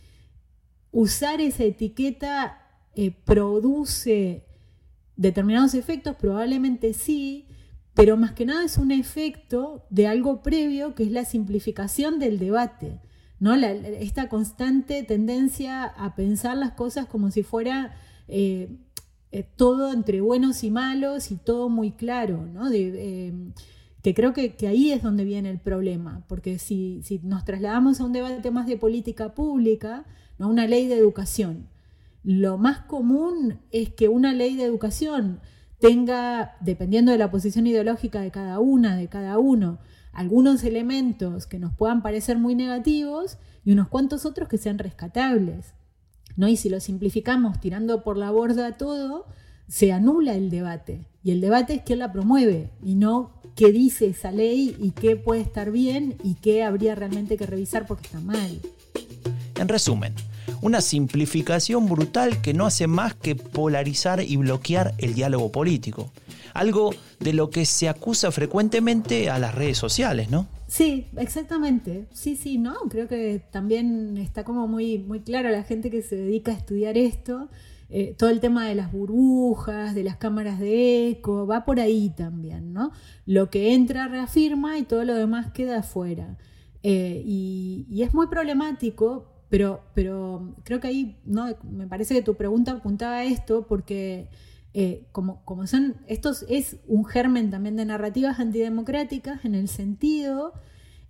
usar 0.91 1.43
esa 1.43 1.65
etiqueta 1.65 2.63
eh, 2.95 3.11
produce 3.11 4.47
determinados 5.17 5.75
efectos, 5.75 6.17
probablemente 6.17 6.95
sí, 6.95 7.49
pero 7.93 8.17
más 8.17 8.33
que 8.33 8.47
nada 8.47 8.65
es 8.65 8.79
un 8.79 8.91
efecto 8.91 9.85
de 9.91 10.07
algo 10.07 10.43
previo 10.43 10.95
que 10.95 11.03
es 11.03 11.13
la 11.13 11.27
simplificación 11.27 12.19
del 12.19 12.39
debate, 12.39 13.03
¿no? 13.39 13.55
esta 13.55 14.31
constante 14.31 15.03
tendencia 15.03 15.85
a 15.85 16.15
pensar 16.15 16.57
las 16.57 16.73
cosas 16.73 17.05
como 17.05 17.31
si 17.31 17.43
fuera 17.43 17.95
eh, 18.29 18.79
eh, 19.33 19.47
todo 19.57 19.93
entre 19.95 20.21
buenos 20.21 20.63
y 20.63 20.71
malos 20.71 21.31
y 21.31 21.37
todo 21.37 21.71
muy 21.71 21.93
claro, 21.93 22.47
¿no? 22.47 22.71
Em, 22.71 23.55
que 24.03 24.15
creo 24.15 24.35
que, 24.35 24.55
ahí 24.69 24.93
es 24.93 25.03
donde 25.03 25.25
viene 25.25 25.49
el 25.49 25.59
problema, 25.59 26.23
porque 26.29 26.59
si, 26.59 27.03
nos 27.23 27.45
trasladamos 27.45 28.01
a 28.01 28.05
un 28.05 28.13
debate 28.13 28.51
más 28.51 28.67
de 28.67 28.77
política 28.77 29.35
pública, 29.35 30.05
¿no? 30.39 30.49
una 30.49 30.67
ley 30.67 30.87
de 30.87 30.99
educación, 30.99 31.69
lo 32.25 32.59
más 32.59 32.81
común 32.81 33.61
es 33.71 33.91
que 33.91 34.09
una 34.09 34.35
ley 34.35 34.55
de 34.57 34.65
educación 34.65 35.41
tenga, 35.81 36.57
dependiendo 36.61 37.11
de 37.11 37.19
la 37.19 37.31
posición 37.31 37.67
ideológica 37.67 38.21
de 38.21 38.31
cada 38.31 38.61
una, 38.61 38.97
de 38.97 39.09
cada 39.09 39.39
uno, 39.39 39.79
algunos 40.13 40.63
elementos 40.63 41.47
que 41.47 41.59
nos 41.59 41.73
puedan 41.73 42.03
parecer 42.03 42.39
muy 42.39 42.55
negativos 42.55 43.39
y 43.65 43.73
unos 43.73 43.89
cuantos 43.89 44.27
otros 44.27 44.49
que 44.49 44.59
sean 44.59 44.79
rescatables. 44.79 45.75
¿No? 46.37 46.49
Y 46.49 46.57
si 46.57 46.69
lo 46.69 46.81
simplificamos 46.81 47.61
tirando 47.61 48.03
por 48.03 48.17
la 48.17 48.31
borda 48.31 48.77
todo, 48.77 49.27
se 49.69 49.93
anula 49.93 50.35
el 50.35 50.51
debate. 50.51 51.07
Y 51.25 51.31
el 51.31 51.41
debate 51.41 51.75
es 51.75 51.83
quién 51.83 51.99
la 51.99 52.13
promueve 52.13 52.71
y 52.85 52.95
no 52.95 53.31
qué 53.55 53.71
dice 53.71 54.07
esa 54.07 54.33
ley 54.33 54.77
y 54.79 54.91
qué 54.91 55.17
puede 55.17 55.41
estar 55.41 55.71
bien 55.71 56.17
y 56.23 56.35
qué 56.35 56.65
habría 56.65 56.95
realmente 56.95 57.37
que 57.37 57.47
revisar 57.47 57.87
porque 57.87 58.07
está 58.07 58.21
mal. 58.21 58.61
En 59.57 59.69
resumen, 59.69 60.15
una 60.61 60.81
simplificación 60.81 61.89
brutal 61.89 62.41
que 62.41 62.55
no 62.55 62.67
hace 62.67 62.87
más 62.87 63.15
que 63.15 63.37
polarizar 63.37 64.23
y 64.23 64.37
bloquear 64.37 64.95
el 64.99 65.15
diálogo 65.15 65.53
político. 65.53 66.11
Algo 66.55 66.95
de 67.21 67.33
lo 67.33 67.51
que 67.51 67.65
se 67.65 67.89
acusa 67.89 68.31
frecuentemente 68.31 69.31
a 69.31 69.39
las 69.39 69.55
redes 69.55 69.79
sociales, 69.79 70.31
¿no? 70.31 70.49
Sí, 70.73 71.09
exactamente. 71.19 72.07
Sí, 72.13 72.35
sí, 72.35 72.57
¿no? 72.57 72.75
Creo 72.89 73.07
que 73.07 73.43
también 73.51 74.17
está 74.17 74.43
como 74.43 74.67
muy, 74.67 74.97
muy 74.97 75.21
claro 75.21 75.51
la 75.51 75.65
gente 75.65 75.91
que 75.91 76.01
se 76.01 76.17
dedica 76.17 76.51
a 76.53 76.55
estudiar 76.55 76.97
esto. 76.97 77.51
Eh, 77.91 78.15
todo 78.17 78.31
el 78.31 78.41
tema 78.41 78.67
de 78.67 78.75
las 78.75 78.91
burbujas, 78.91 79.95
de 79.95 80.03
las 80.03 80.17
cámaras 80.17 80.59
de 80.59 81.11
eco, 81.11 81.47
va 81.47 81.67
por 81.67 81.79
ahí 81.79 82.09
también, 82.17 82.73
¿no? 82.73 82.91
Lo 83.27 83.51
que 83.51 83.75
entra 83.75 84.09
reafirma 84.09 84.79
y 84.79 84.85
todo 84.85 85.05
lo 85.05 85.15
demás 85.15 85.53
queda 85.53 85.81
afuera. 85.81 86.39
Eh, 86.83 87.23
y, 87.23 88.03
es 88.03 88.15
muy 88.15 88.29
problemático, 88.29 89.27
pero, 89.51 89.83
pero 89.93 90.55
creo 90.65 90.81
que 90.81 90.89
ahí, 90.89 91.19
¿no? 91.27 91.49
Me 91.71 91.87
parece 91.87 92.15
que 92.15 92.23
tu 92.23 92.35
pregunta 92.37 92.73
apuntaba 92.73 93.17
a 93.17 93.25
esto 93.25 93.67
porque 93.67 94.29
eh, 94.75 95.07
como, 95.13 95.45
como 95.45 95.67
son, 95.67 95.97
esto 96.07 96.33
es 96.49 96.77
un 96.87 97.05
germen 97.05 97.51
también 97.51 97.77
de 97.77 97.85
narrativas 97.85 98.41
antidemocráticas 98.41 99.45
en 99.45 99.55
el 99.55 99.69
sentido 99.69 100.55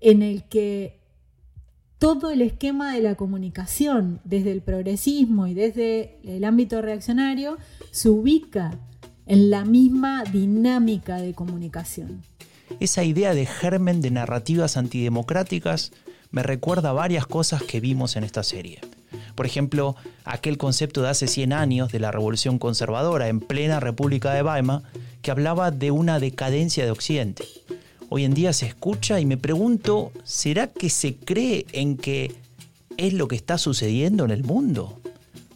en 0.01 0.23
el 0.23 0.45
que 0.45 1.01
todo 1.99 2.31
el 2.31 2.43
esquema 2.43 2.93
de 2.93 3.01
la 3.01 3.15
comunicación, 3.15 4.21
desde 4.25 4.51
el 4.51 4.63
progresismo 4.63 5.47
y 5.47 5.55
desde 5.55 6.19
el 6.25 6.43
ámbito 6.43 6.83
reaccionario, 6.83 7.59
se 7.93 8.11
ubica 8.11 8.77
en 9.27 9.51
la 9.51 9.65
misma 9.65 10.25
dinámica 10.25 11.19
de 11.19 11.33
comunicación. 11.33 12.23
Esa 12.81 13.05
idea 13.05 13.35
de 13.35 13.47
germen 13.47 14.01
de 14.01 14.11
narrativas 14.11 14.77
antidemocráticas 14.77 15.93
me 16.33 16.43
recuerda 16.43 16.93
varias 16.93 17.27
cosas 17.29 17.63
que 17.63 17.79
vimos 17.79 18.17
en 18.17 18.25
esta 18.25 18.43
serie. 18.43 18.81
Por 19.35 19.47
ejemplo, 19.47 19.97
aquel 20.25 20.59
concepto 20.59 21.03
de 21.03 21.09
hace 21.09 21.27
100 21.27 21.53
años 21.53 21.93
de 21.93 22.01
la 22.01 22.11
revolución 22.11 22.59
conservadora 22.59 23.29
en 23.29 23.41
plena 23.41 23.81
República 23.81 24.33
de 24.33 24.43
Weimar, 24.43 24.83
que 25.23 25.31
hablaba 25.31 25.71
de 25.71 25.91
una 25.91 26.19
decadencia 26.19 26.85
de 26.85 26.91
Occidente. 26.91 27.45
Hoy 28.09 28.25
en 28.25 28.35
día 28.35 28.53
se 28.53 28.67
escucha 28.67 29.21
y 29.21 29.27
me 29.27 29.37
pregunto, 29.37 30.13
¿será 30.25 30.67
que 30.67 30.91
se 30.91 31.17
cree 31.17 31.67
en 31.73 31.97
que 31.97 32.35
es 32.97 33.15
lo 33.15 33.29
que 33.29 33.37
está 33.37 33.57
sucediendo 33.57 34.25
en 34.25 34.31
el 34.31 34.45
mundo? 34.45 35.01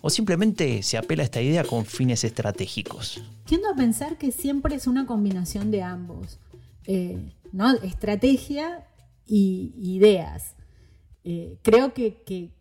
¿O 0.01 0.11
simplemente 0.11 0.83
se 0.83 0.97
apela 0.97 1.23
a 1.23 1.25
esta 1.25 1.43
idea 1.43 1.65
con 1.65 1.85
fines 1.85 2.25
estratégicos? 2.25 3.23
Tiendo 3.45 3.69
a 3.69 3.75
pensar 3.75 4.19
que 4.19 4.33
siempre 4.33 4.77
es 4.77 4.87
una 4.87 5.05
combinación 5.05 5.71
de 5.71 5.83
ambos. 5.83 6.39
Eh, 6.87 7.19
¿no? 7.53 7.75
Estrategia 7.75 8.87
y 9.27 9.75
ideas. 9.77 10.55
Eh, 11.25 11.59
creo 11.63 11.93
que, 11.93 12.23
que 12.25 12.53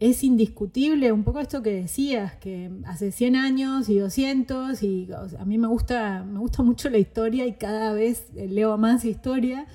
es 0.00 0.24
indiscutible 0.24 1.12
un 1.12 1.24
poco 1.24 1.40
esto 1.40 1.62
que 1.62 1.72
decías, 1.74 2.34
que 2.36 2.70
hace 2.86 3.12
100 3.12 3.36
años 3.36 3.88
y 3.88 3.98
200, 3.98 4.82
y 4.82 5.08
a 5.38 5.44
mí 5.44 5.58
me 5.58 5.68
gusta, 5.68 6.24
me 6.24 6.38
gusta 6.38 6.62
mucho 6.62 6.88
la 6.90 6.98
historia 6.98 7.46
y 7.46 7.54
cada 7.54 7.92
vez 7.92 8.26
leo 8.34 8.76
más 8.78 9.04
historia, 9.04 9.66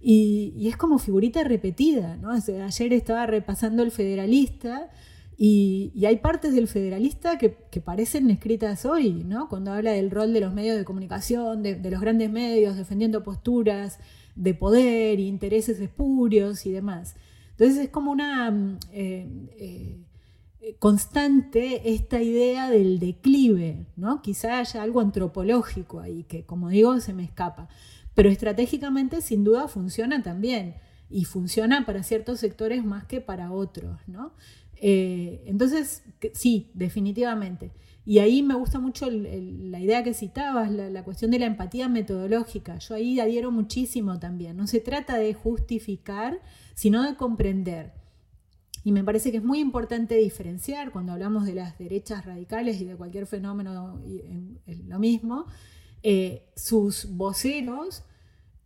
y, 0.00 0.66
es 0.66 0.76
como 0.76 0.98
figurita 0.98 1.44
repetida, 1.44 2.16
¿no? 2.16 2.30
ayer 2.32 2.92
estaba 2.92 3.26
repasando 3.26 3.82
el 3.82 3.90
federalista, 3.90 4.90
y, 5.36 5.92
hay 6.06 6.16
partes 6.16 6.54
del 6.54 6.68
federalista 6.68 7.38
que, 7.38 7.50
parecen 7.80 8.30
escritas 8.30 8.84
hoy, 8.84 9.24
¿no? 9.24 9.48
Cuando 9.48 9.72
habla 9.72 9.92
del 9.92 10.10
rol 10.10 10.32
de 10.32 10.40
los 10.40 10.52
medios 10.54 10.76
de 10.76 10.84
comunicación, 10.84 11.62
de, 11.62 11.74
de 11.74 11.90
los 11.90 12.00
grandes 12.00 12.30
medios, 12.30 12.76
defendiendo 12.76 13.22
posturas 13.22 13.98
de 14.36 14.54
poder, 14.54 15.20
intereses 15.20 15.80
espurios 15.80 16.64
y 16.66 16.72
demás. 16.72 17.16
Entonces 17.62 17.84
es 17.84 17.90
como 17.90 18.10
una 18.10 18.50
mm, 18.50 18.78
eh, 18.90 19.28
eh, 19.56 20.76
constante 20.80 21.92
esta 21.94 22.20
idea 22.20 22.68
del 22.68 22.98
declive, 22.98 23.86
¿no? 23.94 24.20
Quizá 24.20 24.58
haya 24.58 24.82
algo 24.82 25.00
antropológico 25.00 26.00
ahí 26.00 26.24
que, 26.24 26.44
como 26.44 26.70
digo, 26.70 26.98
se 26.98 27.12
me 27.12 27.22
escapa. 27.22 27.68
Pero 28.14 28.30
estratégicamente 28.30 29.20
sin 29.20 29.44
duda 29.44 29.68
funciona 29.68 30.24
también 30.24 30.74
y 31.08 31.24
funciona 31.24 31.86
para 31.86 32.02
ciertos 32.02 32.40
sectores 32.40 32.84
más 32.84 33.04
que 33.04 33.20
para 33.20 33.52
otros, 33.52 33.96
¿no? 34.08 34.32
Eh, 34.74 35.44
entonces, 35.46 36.02
sí, 36.34 36.72
definitivamente. 36.74 37.70
Y 38.04 38.18
ahí 38.18 38.42
me 38.42 38.56
gusta 38.56 38.80
mucho 38.80 39.08
la 39.08 39.78
idea 39.78 40.02
que 40.02 40.14
citabas, 40.14 40.68
la, 40.72 40.90
la, 40.90 41.04
cuestión 41.04 41.30
de 41.30 41.38
la 41.38 41.46
empatía 41.46 41.88
metodológica. 41.88 42.78
Yo 42.78 42.96
ahí 42.96 43.20
adhiero 43.20 43.52
muchísimo 43.52 44.18
también. 44.18 44.56
No 44.56 44.66
se 44.66 44.80
trata 44.80 45.16
de 45.16 45.32
justificar, 45.32 46.40
sino 46.74 47.02
de 47.02 47.16
comprender. 47.16 47.92
Y 48.84 48.92
me 48.92 49.04
parece 49.04 49.30
que 49.30 49.36
es 49.36 49.44
muy 49.44 49.60
importante 49.60 50.16
diferenciar 50.16 50.90
cuando 50.90 51.12
hablamos 51.12 51.44
de 51.44 51.54
las 51.54 51.78
derechas 51.78 52.26
radicales 52.26 52.80
y 52.80 52.84
de 52.84 52.96
cualquier 52.96 53.26
fenómeno, 53.26 54.00
lo 54.86 54.98
mismo, 54.98 55.46
eh, 56.02 56.48
sus 56.56 57.06
voceros 57.10 58.02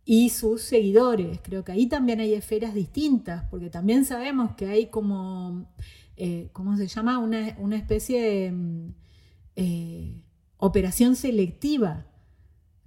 y 0.05 0.29
sus 0.29 0.63
seguidores. 0.63 1.39
Creo 1.43 1.63
que 1.63 1.71
ahí 1.71 1.85
también 1.87 2.19
hay 2.19 2.33
esferas 2.33 2.73
distintas, 2.73 3.43
porque 3.51 3.69
también 3.69 4.05
sabemos 4.05 4.55
que 4.55 4.67
hay 4.67 4.87
como, 4.87 5.69
eh, 6.15 6.49
¿cómo 6.51 6.75
se 6.77 6.87
llama? 6.87 7.19
Una, 7.19 7.77
especie 7.77 8.21
de 8.21 8.51
mm, 8.51 8.93
eh, 9.55 10.23
operación 10.57 11.15
selectiva, 11.15 12.07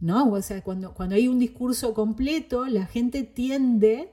¿no? 0.01 0.33
O 0.33 0.43
sea, 0.43 0.65
cuando, 0.65 0.95
cuando 0.95 1.15
hay 1.15 1.29
un 1.29 1.39
discurso 1.39 1.95
completo, 1.95 2.67
la 2.67 2.87
gente 2.87 3.23
tiende 3.23 4.11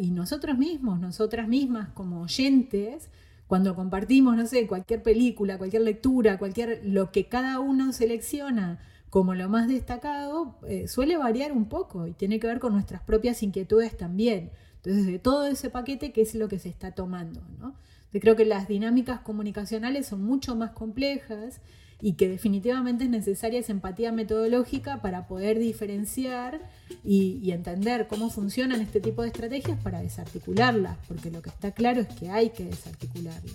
y 0.00 0.10
nosotros 0.10 0.58
mismos, 0.58 1.00
nosotras 1.00 1.48
mismas 1.48 1.88
como 1.90 2.22
oyentes, 2.22 3.08
cuando 3.46 3.74
compartimos, 3.74 4.36
no 4.36 4.46
sé, 4.46 4.66
cualquier 4.66 5.02
película, 5.02 5.58
cualquier 5.58 5.82
lectura, 5.82 6.38
cualquier 6.38 6.80
lo 6.84 7.12
que 7.12 7.26
cada 7.28 7.60
uno 7.60 7.92
selecciona 7.92 8.78
como 9.10 9.34
lo 9.34 9.48
más 9.48 9.68
destacado, 9.68 10.56
eh, 10.66 10.88
suele 10.88 11.16
variar 11.16 11.52
un 11.52 11.68
poco 11.68 12.06
y 12.06 12.12
tiene 12.12 12.40
que 12.40 12.46
ver 12.46 12.58
con 12.58 12.72
nuestras 12.72 13.02
propias 13.02 13.42
inquietudes 13.42 13.96
también. 13.96 14.50
Entonces, 14.76 15.06
de 15.06 15.18
todo 15.18 15.46
ese 15.46 15.70
paquete, 15.70 16.12
¿qué 16.12 16.22
es 16.22 16.34
lo 16.34 16.48
que 16.48 16.58
se 16.58 16.68
está 16.68 16.92
tomando? 16.92 17.40
¿no? 17.58 17.74
Yo 18.12 18.20
creo 18.20 18.36
que 18.36 18.44
las 18.44 18.68
dinámicas 18.68 19.20
comunicacionales 19.20 20.06
son 20.06 20.22
mucho 20.24 20.56
más 20.56 20.72
complejas 20.72 21.60
y 22.00 22.14
que 22.14 22.28
definitivamente 22.28 23.04
es 23.04 23.10
necesaria 23.10 23.60
esa 23.60 23.72
empatía 23.72 24.12
metodológica 24.12 25.00
para 25.00 25.26
poder 25.26 25.58
diferenciar 25.58 26.60
y, 27.04 27.50
entender 27.50 28.06
cómo 28.06 28.28
funcionan 28.28 28.80
este 28.80 29.00
tipo 29.00 29.22
de 29.22 29.28
estrategias 29.28 29.80
para 29.80 30.02
desarticularlas, 30.02 30.98
porque 31.08 31.30
lo 31.30 31.40
que 31.40 31.50
está 31.50 31.70
claro 31.70 32.02
es 32.02 32.08
que 32.08 32.28
hay 32.28 32.50
que 32.50 32.64
desarticularlas. 32.64 33.54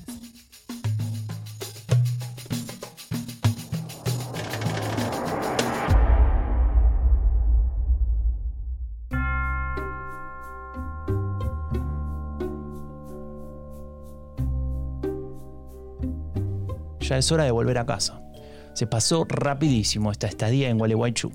Ya 17.01 17.17
es 17.17 17.29
hora 17.29 17.43
de 17.43 17.51
volver 17.51 17.77
a 17.77 17.85
casa. 17.85 18.30
Se 18.73 18.87
pasó 18.87 19.25
rapidísimo 19.27 20.11
esta 20.11 20.27
estadía 20.27 20.69
en 20.69 20.77
Gualeguaychú. 20.77 21.31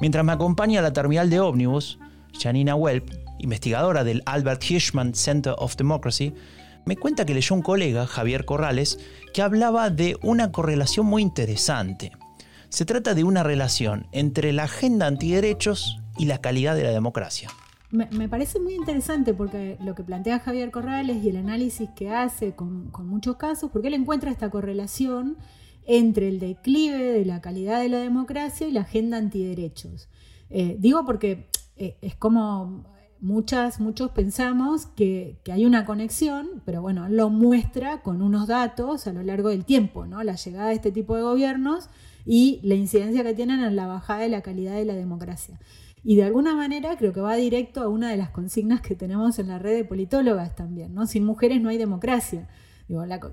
Mientras 0.00 0.24
me 0.24 0.32
acompaña 0.32 0.80
a 0.80 0.82
la 0.82 0.92
terminal 0.92 1.30
de 1.30 1.40
ómnibus, 1.40 1.98
Janina 2.38 2.74
Welp, 2.74 3.10
investigadora 3.38 4.04
del 4.04 4.22
Albert 4.26 4.62
Hirschman 4.70 5.14
Center 5.14 5.54
of 5.58 5.76
Democracy, 5.76 6.34
me 6.84 6.96
cuenta 6.96 7.26
que 7.26 7.34
leyó 7.34 7.54
un 7.54 7.62
colega, 7.62 8.06
Javier 8.06 8.44
Corrales, 8.44 8.98
que 9.34 9.42
hablaba 9.42 9.90
de 9.90 10.16
una 10.22 10.52
correlación 10.52 11.06
muy 11.06 11.22
interesante. 11.22 12.12
Se 12.68 12.84
trata 12.84 13.14
de 13.14 13.24
una 13.24 13.42
relación 13.42 14.06
entre 14.12 14.52
la 14.52 14.64
agenda 14.64 15.06
antiderechos 15.06 15.98
y 16.18 16.26
la 16.26 16.40
calidad 16.40 16.76
de 16.76 16.84
la 16.84 16.90
democracia. 16.90 17.50
Me, 17.90 18.28
parece 18.28 18.60
muy 18.60 18.74
interesante 18.74 19.32
porque 19.32 19.78
lo 19.80 19.94
que 19.94 20.02
plantea 20.02 20.40
Javier 20.40 20.70
Corrales 20.70 21.22
y 21.22 21.30
el 21.30 21.36
análisis 21.36 21.88
que 21.96 22.10
hace 22.10 22.54
con, 22.54 22.90
con 22.90 23.06
muchos 23.06 23.36
casos, 23.36 23.70
porque 23.72 23.88
él 23.88 23.94
encuentra 23.94 24.30
esta 24.30 24.50
correlación 24.50 25.36
entre 25.86 26.28
el 26.28 26.38
declive 26.40 27.02
de 27.02 27.24
la 27.24 27.40
calidad 27.40 27.80
de 27.80 27.88
la 27.88 27.98
democracia 27.98 28.68
y 28.68 28.72
la 28.72 28.82
agenda 28.82 29.16
antiderechos. 29.16 30.08
Eh, 30.50 30.76
digo 30.78 31.04
porque 31.04 31.48
eh, 31.76 31.96
es 32.02 32.14
como 32.16 32.84
muchas, 33.20 33.80
muchos 33.80 34.10
pensamos 34.10 34.86
que, 34.86 35.38
que, 35.44 35.52
hay 35.52 35.64
una 35.64 35.84
conexión, 35.84 36.62
pero 36.64 36.82
bueno, 36.82 37.08
lo 37.08 37.30
muestra 37.30 38.02
con 38.02 38.22
unos 38.22 38.46
datos 38.46 39.06
a 39.06 39.12
lo 39.12 39.22
largo 39.22 39.48
del 39.48 39.64
tiempo, 39.64 40.06
¿no? 40.06 40.22
La 40.22 40.34
llegada 40.34 40.68
de 40.68 40.74
este 40.74 40.92
tipo 40.92 41.16
de 41.16 41.22
gobiernos 41.22 41.88
y 42.24 42.60
la 42.62 42.74
incidencia 42.74 43.22
que 43.22 43.34
tienen 43.34 43.60
en 43.60 43.76
la 43.76 43.86
bajada 43.86 44.20
de 44.20 44.28
la 44.28 44.42
calidad 44.42 44.74
de 44.74 44.84
la 44.84 44.94
democracia. 44.94 45.58
Y 46.02 46.16
de 46.16 46.24
alguna 46.24 46.54
manera 46.54 46.96
creo 46.96 47.12
que 47.12 47.20
va 47.20 47.34
directo 47.34 47.82
a 47.82 47.88
una 47.88 48.10
de 48.10 48.16
las 48.16 48.30
consignas 48.30 48.80
que 48.80 48.94
tenemos 48.94 49.38
en 49.38 49.48
la 49.48 49.58
red 49.58 49.74
de 49.74 49.84
politólogas 49.84 50.54
también, 50.54 50.94
¿no? 50.94 51.06
Sin 51.06 51.24
mujeres 51.24 51.60
no 51.60 51.68
hay 51.68 51.78
democracia. 51.78 52.48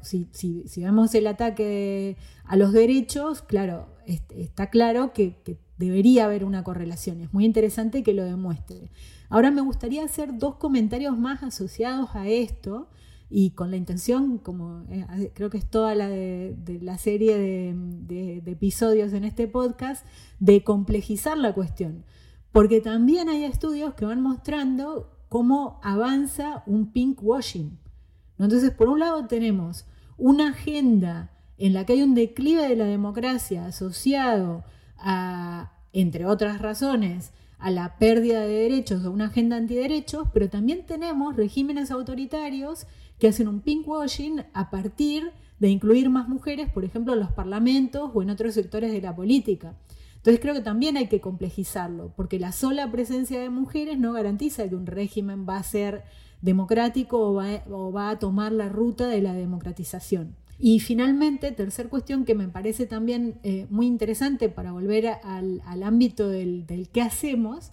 Si, 0.01 0.63
vemos 0.77 1.13
el 1.13 1.27
ataque 1.27 2.17
a 2.43 2.55
los 2.55 2.73
derechos, 2.73 3.41
claro, 3.41 3.87
est 4.05 4.31
está 4.31 4.69
claro 4.69 5.13
que, 5.13 5.35
debería 5.77 6.25
haber 6.25 6.45
una 6.45 6.63
correlación. 6.63 7.21
Es 7.21 7.33
muy 7.33 7.45
interesante 7.45 8.03
que 8.03 8.13
lo 8.13 8.23
demuestre. 8.23 8.91
Ahora 9.29 9.51
me 9.51 9.61
gustaría 9.61 10.03
hacer 10.03 10.37
dos 10.37 10.55
comentarios 10.55 11.17
más 11.17 11.43
asociados 11.43 12.15
a 12.15 12.27
esto 12.27 12.87
y 13.29 13.51
con 13.51 13.69
la 13.69 13.77
intención, 13.77 14.37
como 14.37 14.85
eh, 14.89 15.31
creo 15.33 15.49
que 15.49 15.57
es 15.57 15.69
toda 15.69 15.93
la 15.93 16.07
de, 16.07 16.55
la 16.81 16.97
serie 16.97 17.37
de, 17.37 17.73
de, 17.75 18.41
de 18.41 18.51
episodios 18.51 19.13
en 19.13 19.23
este 19.23 19.47
podcast, 19.47 20.05
de 20.39 20.63
complejizar 20.63 21.37
la 21.37 21.53
cuestión. 21.53 22.05
Porque 22.51 22.79
también 22.79 23.29
hay 23.29 23.43
estudios 23.43 23.93
que 23.95 24.05
van 24.05 24.21
mostrando 24.21 25.09
cómo 25.27 25.79
avanza 25.83 26.63
un 26.65 26.91
pink 26.91 27.19
washing. 27.21 27.82
Entonces, 28.43 28.71
por 28.71 28.89
un 28.89 28.99
lado 28.99 29.25
tenemos 29.27 29.85
una 30.17 30.49
agenda 30.49 31.31
en 31.57 31.73
la 31.73 31.85
que 31.85 31.93
hay 31.93 32.03
un 32.03 32.15
declive 32.15 32.67
de 32.67 32.75
la 32.75 32.85
democracia 32.85 33.65
asociado 33.65 34.63
a, 34.97 35.73
entre 35.91 36.25
otras 36.25 36.61
razones, 36.61 37.31
a 37.59 37.71
la 37.71 37.97
pérdida 37.97 38.41
de 38.41 38.53
derechos 38.53 39.05
o 39.05 39.11
una 39.11 39.27
agenda 39.27 39.55
antiderechos, 39.55 40.27
pero 40.33 40.49
también 40.49 40.85
tenemos 40.85 41.35
regímenes 41.35 41.91
autoritarios 41.91 42.87
que 43.19 43.29
hacen 43.29 43.47
un 43.47 43.61
pinkwashing 43.61 44.43
a 44.53 44.69
partir 44.69 45.31
de 45.59 45.69
incluir 45.69 46.09
más 46.09 46.27
mujeres, 46.27 46.69
por 46.69 46.83
ejemplo, 46.83 47.13
en 47.13 47.21
los 47.21 47.31
parlamentos 47.31 48.11
o 48.13 48.21
en 48.21 48.31
otros 48.31 48.53
sectores 48.53 48.91
de 48.91 49.01
la 49.01 49.15
política. 49.15 49.75
Entonces 50.17 50.41
creo 50.41 50.53
que 50.53 50.61
también 50.61 50.97
hay 50.97 51.07
que 51.07 51.21
complejizarlo, 51.21 52.11
porque 52.15 52.39
la 52.39 52.51
sola 52.51 52.91
presencia 52.91 53.39
de 53.39 53.49
mujeres 53.49 53.97
no 53.97 54.11
garantiza 54.11 54.67
que 54.67 54.75
un 54.75 54.85
régimen 54.85 55.45
va 55.47 55.57
a 55.57 55.63
ser 55.63 56.03
democrático 56.43 57.19
o 57.19 57.91
va, 57.93 58.09
a 58.09 58.19
tomar 58.19 58.51
la 58.51 58.69
ruta 58.69 59.07
de 59.07 59.21
la 59.21 59.33
democratización. 59.33 60.35
Y 60.59 60.81
finalmente, 60.81 61.51
tercer 61.51 61.89
cuestión 61.89 62.25
que 62.25 62.35
me 62.35 62.49
parece 62.49 62.85
también 62.85 63.39
eh, 63.43 63.65
muy 63.69 63.87
interesante 63.87 64.49
para 64.49 64.73
volver 64.73 65.07
al, 65.23 65.83
ámbito 65.83 66.27
del, 66.27 66.65
qué 66.91 67.01
hacemos, 67.01 67.71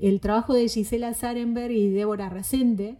el 0.00 0.20
trabajo 0.20 0.54
de 0.54 0.68
Gisela 0.68 1.14
Sarenberg 1.14 1.72
y 1.72 1.90
Débora 1.90 2.28
Resende, 2.28 2.96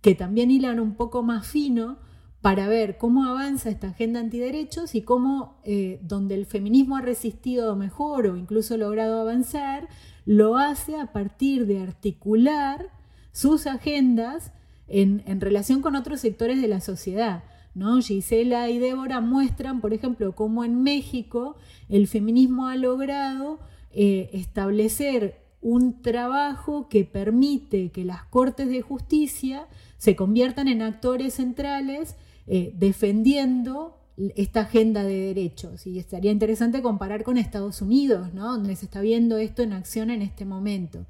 que 0.00 0.14
también 0.14 0.50
hilan 0.50 0.80
un 0.80 0.94
poco 0.94 1.22
más 1.22 1.46
fino 1.46 1.98
para 2.40 2.68
ver 2.68 2.98
cómo 2.98 3.24
avanza 3.24 3.70
esta 3.70 3.88
agenda 3.88 4.20
antiderechos 4.20 4.94
y 4.94 5.02
cómo 5.02 5.60
eh, 5.64 5.98
donde 6.02 6.34
el 6.34 6.46
feminismo 6.46 6.96
ha 6.96 7.00
resistido 7.00 7.74
mejor 7.76 8.26
o 8.26 8.36
incluso 8.36 8.76
logrado 8.76 9.20
avanzar, 9.20 9.88
lo 10.26 10.58
hace 10.58 10.96
a 10.96 11.12
partir 11.12 11.66
de 11.66 11.80
articular 11.80 12.90
sus 13.32 13.66
agendas 13.66 14.52
en, 14.88 15.40
relación 15.40 15.82
con 15.82 15.96
otros 15.96 16.20
sectores 16.20 16.60
de 16.60 16.68
la 16.68 16.80
sociedad. 16.80 17.44
¿no? 17.74 18.00
Gisela 18.00 18.70
y 18.70 18.78
Débora 18.78 19.20
muestran, 19.20 19.80
por 19.80 19.92
ejemplo, 19.92 20.34
cómo 20.34 20.64
en 20.64 20.82
México 20.82 21.56
el 21.88 22.06
feminismo 22.06 22.68
ha 22.68 22.76
logrado 22.76 23.58
eh, 23.90 24.30
establecer 24.32 25.40
un 25.60 26.02
trabajo 26.02 26.88
que 26.88 27.04
permite 27.04 27.90
que 27.90 28.04
las 28.04 28.22
cortes 28.24 28.68
de 28.68 28.82
justicia 28.82 29.66
se 29.96 30.14
conviertan 30.14 30.68
en 30.68 30.82
actores 30.82 31.34
centrales 31.34 32.16
eh, 32.46 32.74
defendiendo 32.76 33.98
esta 34.36 34.60
agenda 34.60 35.02
de 35.02 35.18
derechos. 35.18 35.86
Y 35.86 35.98
estaría 35.98 36.30
interesante 36.30 36.82
comparar 36.82 37.24
con 37.24 37.38
Estados 37.38 37.80
Unidos, 37.82 38.32
¿no? 38.34 38.52
donde 38.52 38.76
se 38.76 38.84
está 38.84 39.00
viendo 39.00 39.38
esto 39.38 39.62
en 39.62 39.72
acción 39.72 40.10
en 40.10 40.22
este 40.22 40.44
momento. 40.44 41.06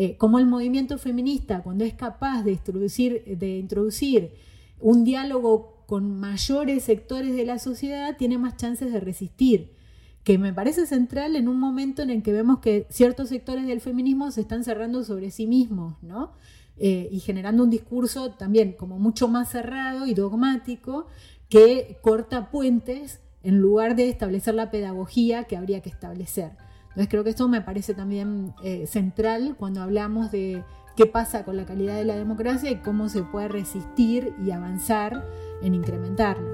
Eh, 0.00 0.16
como 0.16 0.38
el 0.38 0.46
movimiento 0.46 0.96
feminista, 0.96 1.60
cuando 1.64 1.84
es 1.84 1.92
capaz 1.92 2.44
de 2.44 2.52
introducir, 2.52 3.24
de 3.24 3.58
introducir 3.58 4.30
un 4.78 5.02
diálogo 5.02 5.82
con 5.88 6.20
mayores 6.20 6.84
sectores 6.84 7.34
de 7.34 7.44
la 7.44 7.58
sociedad, 7.58 8.16
tiene 8.16 8.38
más 8.38 8.56
chances 8.56 8.92
de 8.92 9.00
resistir 9.00 9.72
que 10.22 10.38
me 10.38 10.52
parece 10.52 10.86
central 10.86 11.34
en 11.34 11.48
un 11.48 11.58
momento 11.58 12.00
en 12.02 12.10
el 12.10 12.22
que 12.22 12.32
vemos 12.32 12.60
que 12.60 12.86
ciertos 12.90 13.28
sectores 13.30 13.66
del 13.66 13.80
feminismo 13.80 14.30
se 14.30 14.42
están 14.42 14.62
cerrando 14.62 15.02
sobre 15.02 15.32
sí 15.32 15.48
mismos, 15.48 15.96
¿no? 16.00 16.30
Eh, 16.76 17.08
y 17.10 17.18
generando 17.18 17.64
un 17.64 17.70
discurso 17.70 18.30
también 18.30 18.74
como 18.74 19.00
mucho 19.00 19.26
más 19.26 19.50
cerrado 19.50 20.06
y 20.06 20.14
dogmático 20.14 21.08
que 21.48 21.98
corta 22.02 22.52
puentes 22.52 23.18
en 23.42 23.58
lugar 23.58 23.96
de 23.96 24.08
establecer 24.08 24.54
la 24.54 24.70
pedagogía 24.70 25.42
que 25.44 25.56
habría 25.56 25.80
que 25.80 25.90
establecer. 25.90 26.52
Entonces 26.98 27.12
creo 27.12 27.22
que 27.22 27.30
esto 27.30 27.46
me 27.46 27.60
parece 27.60 27.94
también 27.94 28.54
eh, 28.60 28.88
central 28.88 29.54
cuando 29.56 29.82
hablamos 29.82 30.32
de 30.32 30.64
qué 30.96 31.06
pasa 31.06 31.44
con 31.44 31.56
la 31.56 31.64
calidad 31.64 31.94
de 31.94 32.04
la 32.04 32.16
democracia 32.16 32.72
y 32.72 32.78
cómo 32.78 33.08
se 33.08 33.22
puede 33.22 33.46
resistir 33.46 34.34
y 34.44 34.50
avanzar 34.50 35.24
en 35.62 35.76
incrementarla. 35.76 36.48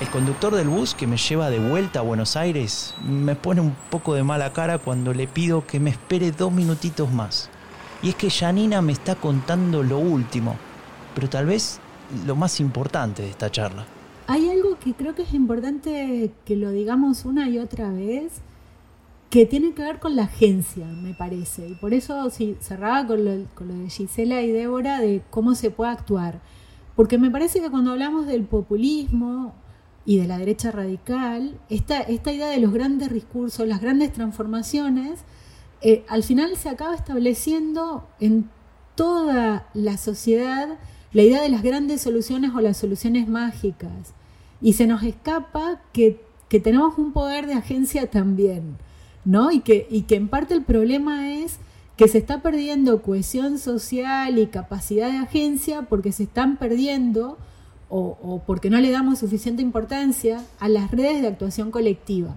El 0.00 0.08
conductor 0.08 0.54
del 0.54 0.68
bus 0.68 0.94
que 0.94 1.06
me 1.06 1.18
lleva 1.18 1.50
de 1.50 1.58
vuelta 1.58 1.98
a 1.98 2.02
Buenos 2.02 2.38
Aires 2.38 2.94
me 3.06 3.34
pone 3.34 3.60
un 3.60 3.76
poco 3.90 4.14
de 4.14 4.22
mala 4.22 4.54
cara 4.54 4.78
cuando 4.78 5.12
le 5.12 5.26
pido 5.26 5.66
que 5.66 5.78
me 5.78 5.90
espere 5.90 6.32
dos 6.32 6.50
minutitos 6.50 7.12
más. 7.12 7.50
Y 8.04 8.10
es 8.10 8.16
que 8.16 8.28
Janina 8.28 8.82
me 8.82 8.92
está 8.92 9.14
contando 9.14 9.82
lo 9.82 9.98
último, 9.98 10.56
pero 11.14 11.30
tal 11.30 11.46
vez 11.46 11.80
lo 12.26 12.36
más 12.36 12.60
importante 12.60 13.22
de 13.22 13.30
esta 13.30 13.50
charla. 13.50 13.86
Hay 14.26 14.50
algo 14.50 14.78
que 14.78 14.92
creo 14.92 15.14
que 15.14 15.22
es 15.22 15.32
importante 15.32 16.30
que 16.44 16.56
lo 16.56 16.70
digamos 16.70 17.24
una 17.24 17.48
y 17.48 17.58
otra 17.58 17.90
vez, 17.90 18.42
que 19.30 19.46
tiene 19.46 19.72
que 19.72 19.82
ver 19.82 20.00
con 20.00 20.16
la 20.16 20.24
agencia, 20.24 20.86
me 20.86 21.14
parece. 21.14 21.66
Y 21.66 21.74
por 21.76 21.94
eso 21.94 22.28
sí, 22.28 22.58
cerraba 22.60 23.06
con 23.06 23.24
lo, 23.24 23.32
de 23.32 23.88
Gisela 23.88 24.42
y 24.42 24.52
Débora 24.52 25.00
de 25.00 25.22
cómo 25.30 25.54
se 25.54 25.70
puede 25.70 25.92
actuar. 25.92 26.42
Porque 26.96 27.16
me 27.16 27.30
parece 27.30 27.62
que 27.62 27.70
cuando 27.70 27.92
hablamos 27.92 28.26
del 28.26 28.44
populismo 28.44 29.54
y 30.04 30.18
de 30.18 30.28
la 30.28 30.36
derecha 30.36 30.70
radical, 30.70 31.58
esta, 31.70 32.00
esta 32.02 32.32
idea 32.32 32.48
de 32.48 32.60
los 32.60 32.74
grandes 32.74 33.10
discursos, 33.10 33.66
las 33.66 33.80
grandes 33.80 34.12
transformaciones, 34.12 35.24
eh, 35.84 36.02
al 36.08 36.22
final 36.22 36.56
se 36.56 36.70
acaba 36.70 36.94
estableciendo 36.94 38.08
en 38.18 38.48
toda 38.94 39.68
la 39.74 39.98
sociedad 39.98 40.78
la 41.12 41.22
idea 41.22 41.42
de 41.42 41.50
las 41.50 41.62
grandes 41.62 42.00
soluciones 42.00 42.52
o 42.54 42.60
las 42.62 42.78
soluciones 42.78 43.28
mágicas. 43.28 44.14
Y 44.62 44.72
se 44.72 44.86
nos 44.86 45.02
escapa 45.02 45.82
que, 45.92 46.24
tenemos 46.48 46.96
un 46.98 47.12
poder 47.12 47.48
de 47.48 47.54
agencia 47.54 48.08
también, 48.08 48.76
¿no? 49.24 49.50
Y 49.50 49.58
que, 49.58 49.88
y 49.90 50.02
que 50.02 50.14
en 50.14 50.28
parte 50.28 50.54
el 50.54 50.62
problema 50.62 51.32
es 51.32 51.58
que 51.96 52.06
se 52.06 52.18
está 52.18 52.42
perdiendo 52.42 53.02
cohesión 53.02 53.58
social 53.58 54.38
y 54.38 54.46
capacidad 54.46 55.10
de 55.10 55.18
agencia 55.18 55.82
porque 55.82 56.12
se 56.12 56.22
están 56.22 56.56
perdiendo 56.56 57.38
o, 57.88 58.16
o, 58.22 58.42
porque 58.46 58.70
no 58.70 58.80
le 58.80 58.92
damos 58.92 59.18
suficiente 59.18 59.62
importancia 59.62 60.44
a 60.60 60.68
las 60.68 60.92
redes 60.92 61.22
de 61.22 61.28
actuación 61.28 61.72
colectiva. 61.72 62.36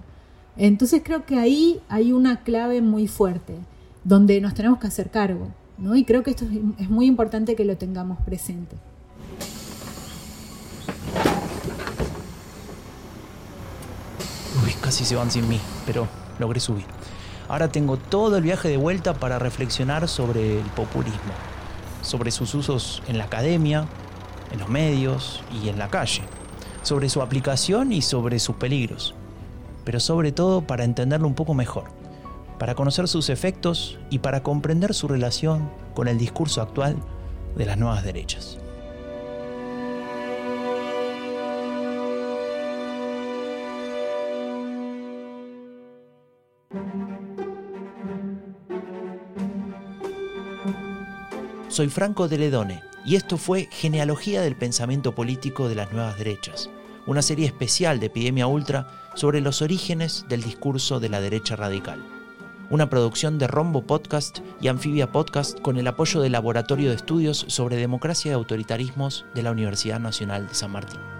Entonces 0.58 1.02
creo 1.04 1.24
que 1.24 1.38
ahí 1.38 1.80
hay 1.88 2.12
una 2.12 2.42
clave 2.42 2.82
muy 2.82 3.06
fuerte, 3.06 3.54
donde 4.02 4.40
nos 4.40 4.54
tenemos 4.54 4.80
que 4.80 4.88
hacer 4.88 5.10
cargo. 5.10 5.48
¿no? 5.78 5.94
Y 5.94 6.04
creo 6.04 6.24
que 6.24 6.30
esto 6.30 6.44
es 6.78 6.90
muy 6.90 7.06
importante 7.06 7.54
que 7.54 7.64
lo 7.64 7.76
tengamos 7.76 8.18
presente. 8.22 8.76
Uy, 14.64 14.72
casi 14.80 15.04
se 15.04 15.14
van 15.14 15.30
sin 15.30 15.48
mí, 15.48 15.60
pero 15.86 16.08
logré 16.40 16.58
subir. 16.58 16.84
Ahora 17.48 17.68
tengo 17.68 17.96
todo 17.96 18.36
el 18.36 18.42
viaje 18.42 18.68
de 18.68 18.76
vuelta 18.76 19.14
para 19.14 19.38
reflexionar 19.38 20.08
sobre 20.08 20.58
el 20.58 20.66
populismo, 20.70 21.32
sobre 22.02 22.30
sus 22.30 22.54
usos 22.54 23.02
en 23.06 23.16
la 23.16 23.24
academia, 23.24 23.86
en 24.52 24.58
los 24.58 24.68
medios 24.68 25.42
y 25.62 25.68
en 25.68 25.78
la 25.78 25.88
calle, 25.88 26.22
sobre 26.82 27.08
su 27.08 27.22
aplicación 27.22 27.92
y 27.92 28.02
sobre 28.02 28.38
sus 28.38 28.56
peligros, 28.56 29.14
pero 29.88 30.00
sobre 30.00 30.32
todo 30.32 30.60
para 30.60 30.84
entenderlo 30.84 31.26
un 31.26 31.34
poco 31.34 31.54
mejor 31.54 31.84
para 32.58 32.74
conocer 32.74 33.08
sus 33.08 33.30
efectos 33.30 33.98
y 34.10 34.18
para 34.18 34.42
comprender 34.42 34.92
su 34.92 35.08
relación 35.08 35.70
con 35.94 36.08
el 36.08 36.18
discurso 36.18 36.60
actual 36.60 36.96
de 37.56 37.64
las 37.64 37.78
nuevas 37.78 38.04
derechas. 38.04 38.58
Soy 51.68 51.88
Franco 51.88 52.28
de 52.28 52.36
Ledone 52.36 52.82
y 53.06 53.16
esto 53.16 53.38
fue 53.38 53.70
Genealogía 53.70 54.42
del 54.42 54.54
Pensamiento 54.54 55.14
Político 55.14 55.70
de 55.70 55.76
las 55.76 55.90
Nuevas 55.94 56.18
Derechas, 56.18 56.68
una 57.08 57.22
serie 57.22 57.46
especial 57.46 57.98
de 57.98 58.06
Epidemia 58.06 58.46
Ultra 58.46 58.86
sobre 59.14 59.40
los 59.40 59.62
orígenes 59.62 60.26
del 60.28 60.42
discurso 60.42 61.00
de 61.00 61.08
la 61.08 61.20
derecha 61.20 61.56
radical 61.56 62.00
una 62.70 62.90
producción 62.90 63.38
de 63.38 63.46
Rombo 63.46 63.82
Podcast 63.82 64.40
y 64.60 64.68
Anfibia 64.68 65.10
Podcast 65.10 65.58
con 65.60 65.78
el 65.78 65.86
apoyo 65.86 66.20
del 66.20 66.32
Laboratorio 66.32 66.90
de 66.90 66.96
Estudios 66.96 67.46
sobre 67.48 67.76
Democracia 67.76 68.30
y 68.30 68.34
Autoritarismos 68.34 69.24
de 69.34 69.42
la 69.42 69.52
Universidad 69.52 70.00
Nacional 70.00 70.46
de 70.46 70.54
San 70.54 70.72
Martín. 70.72 71.17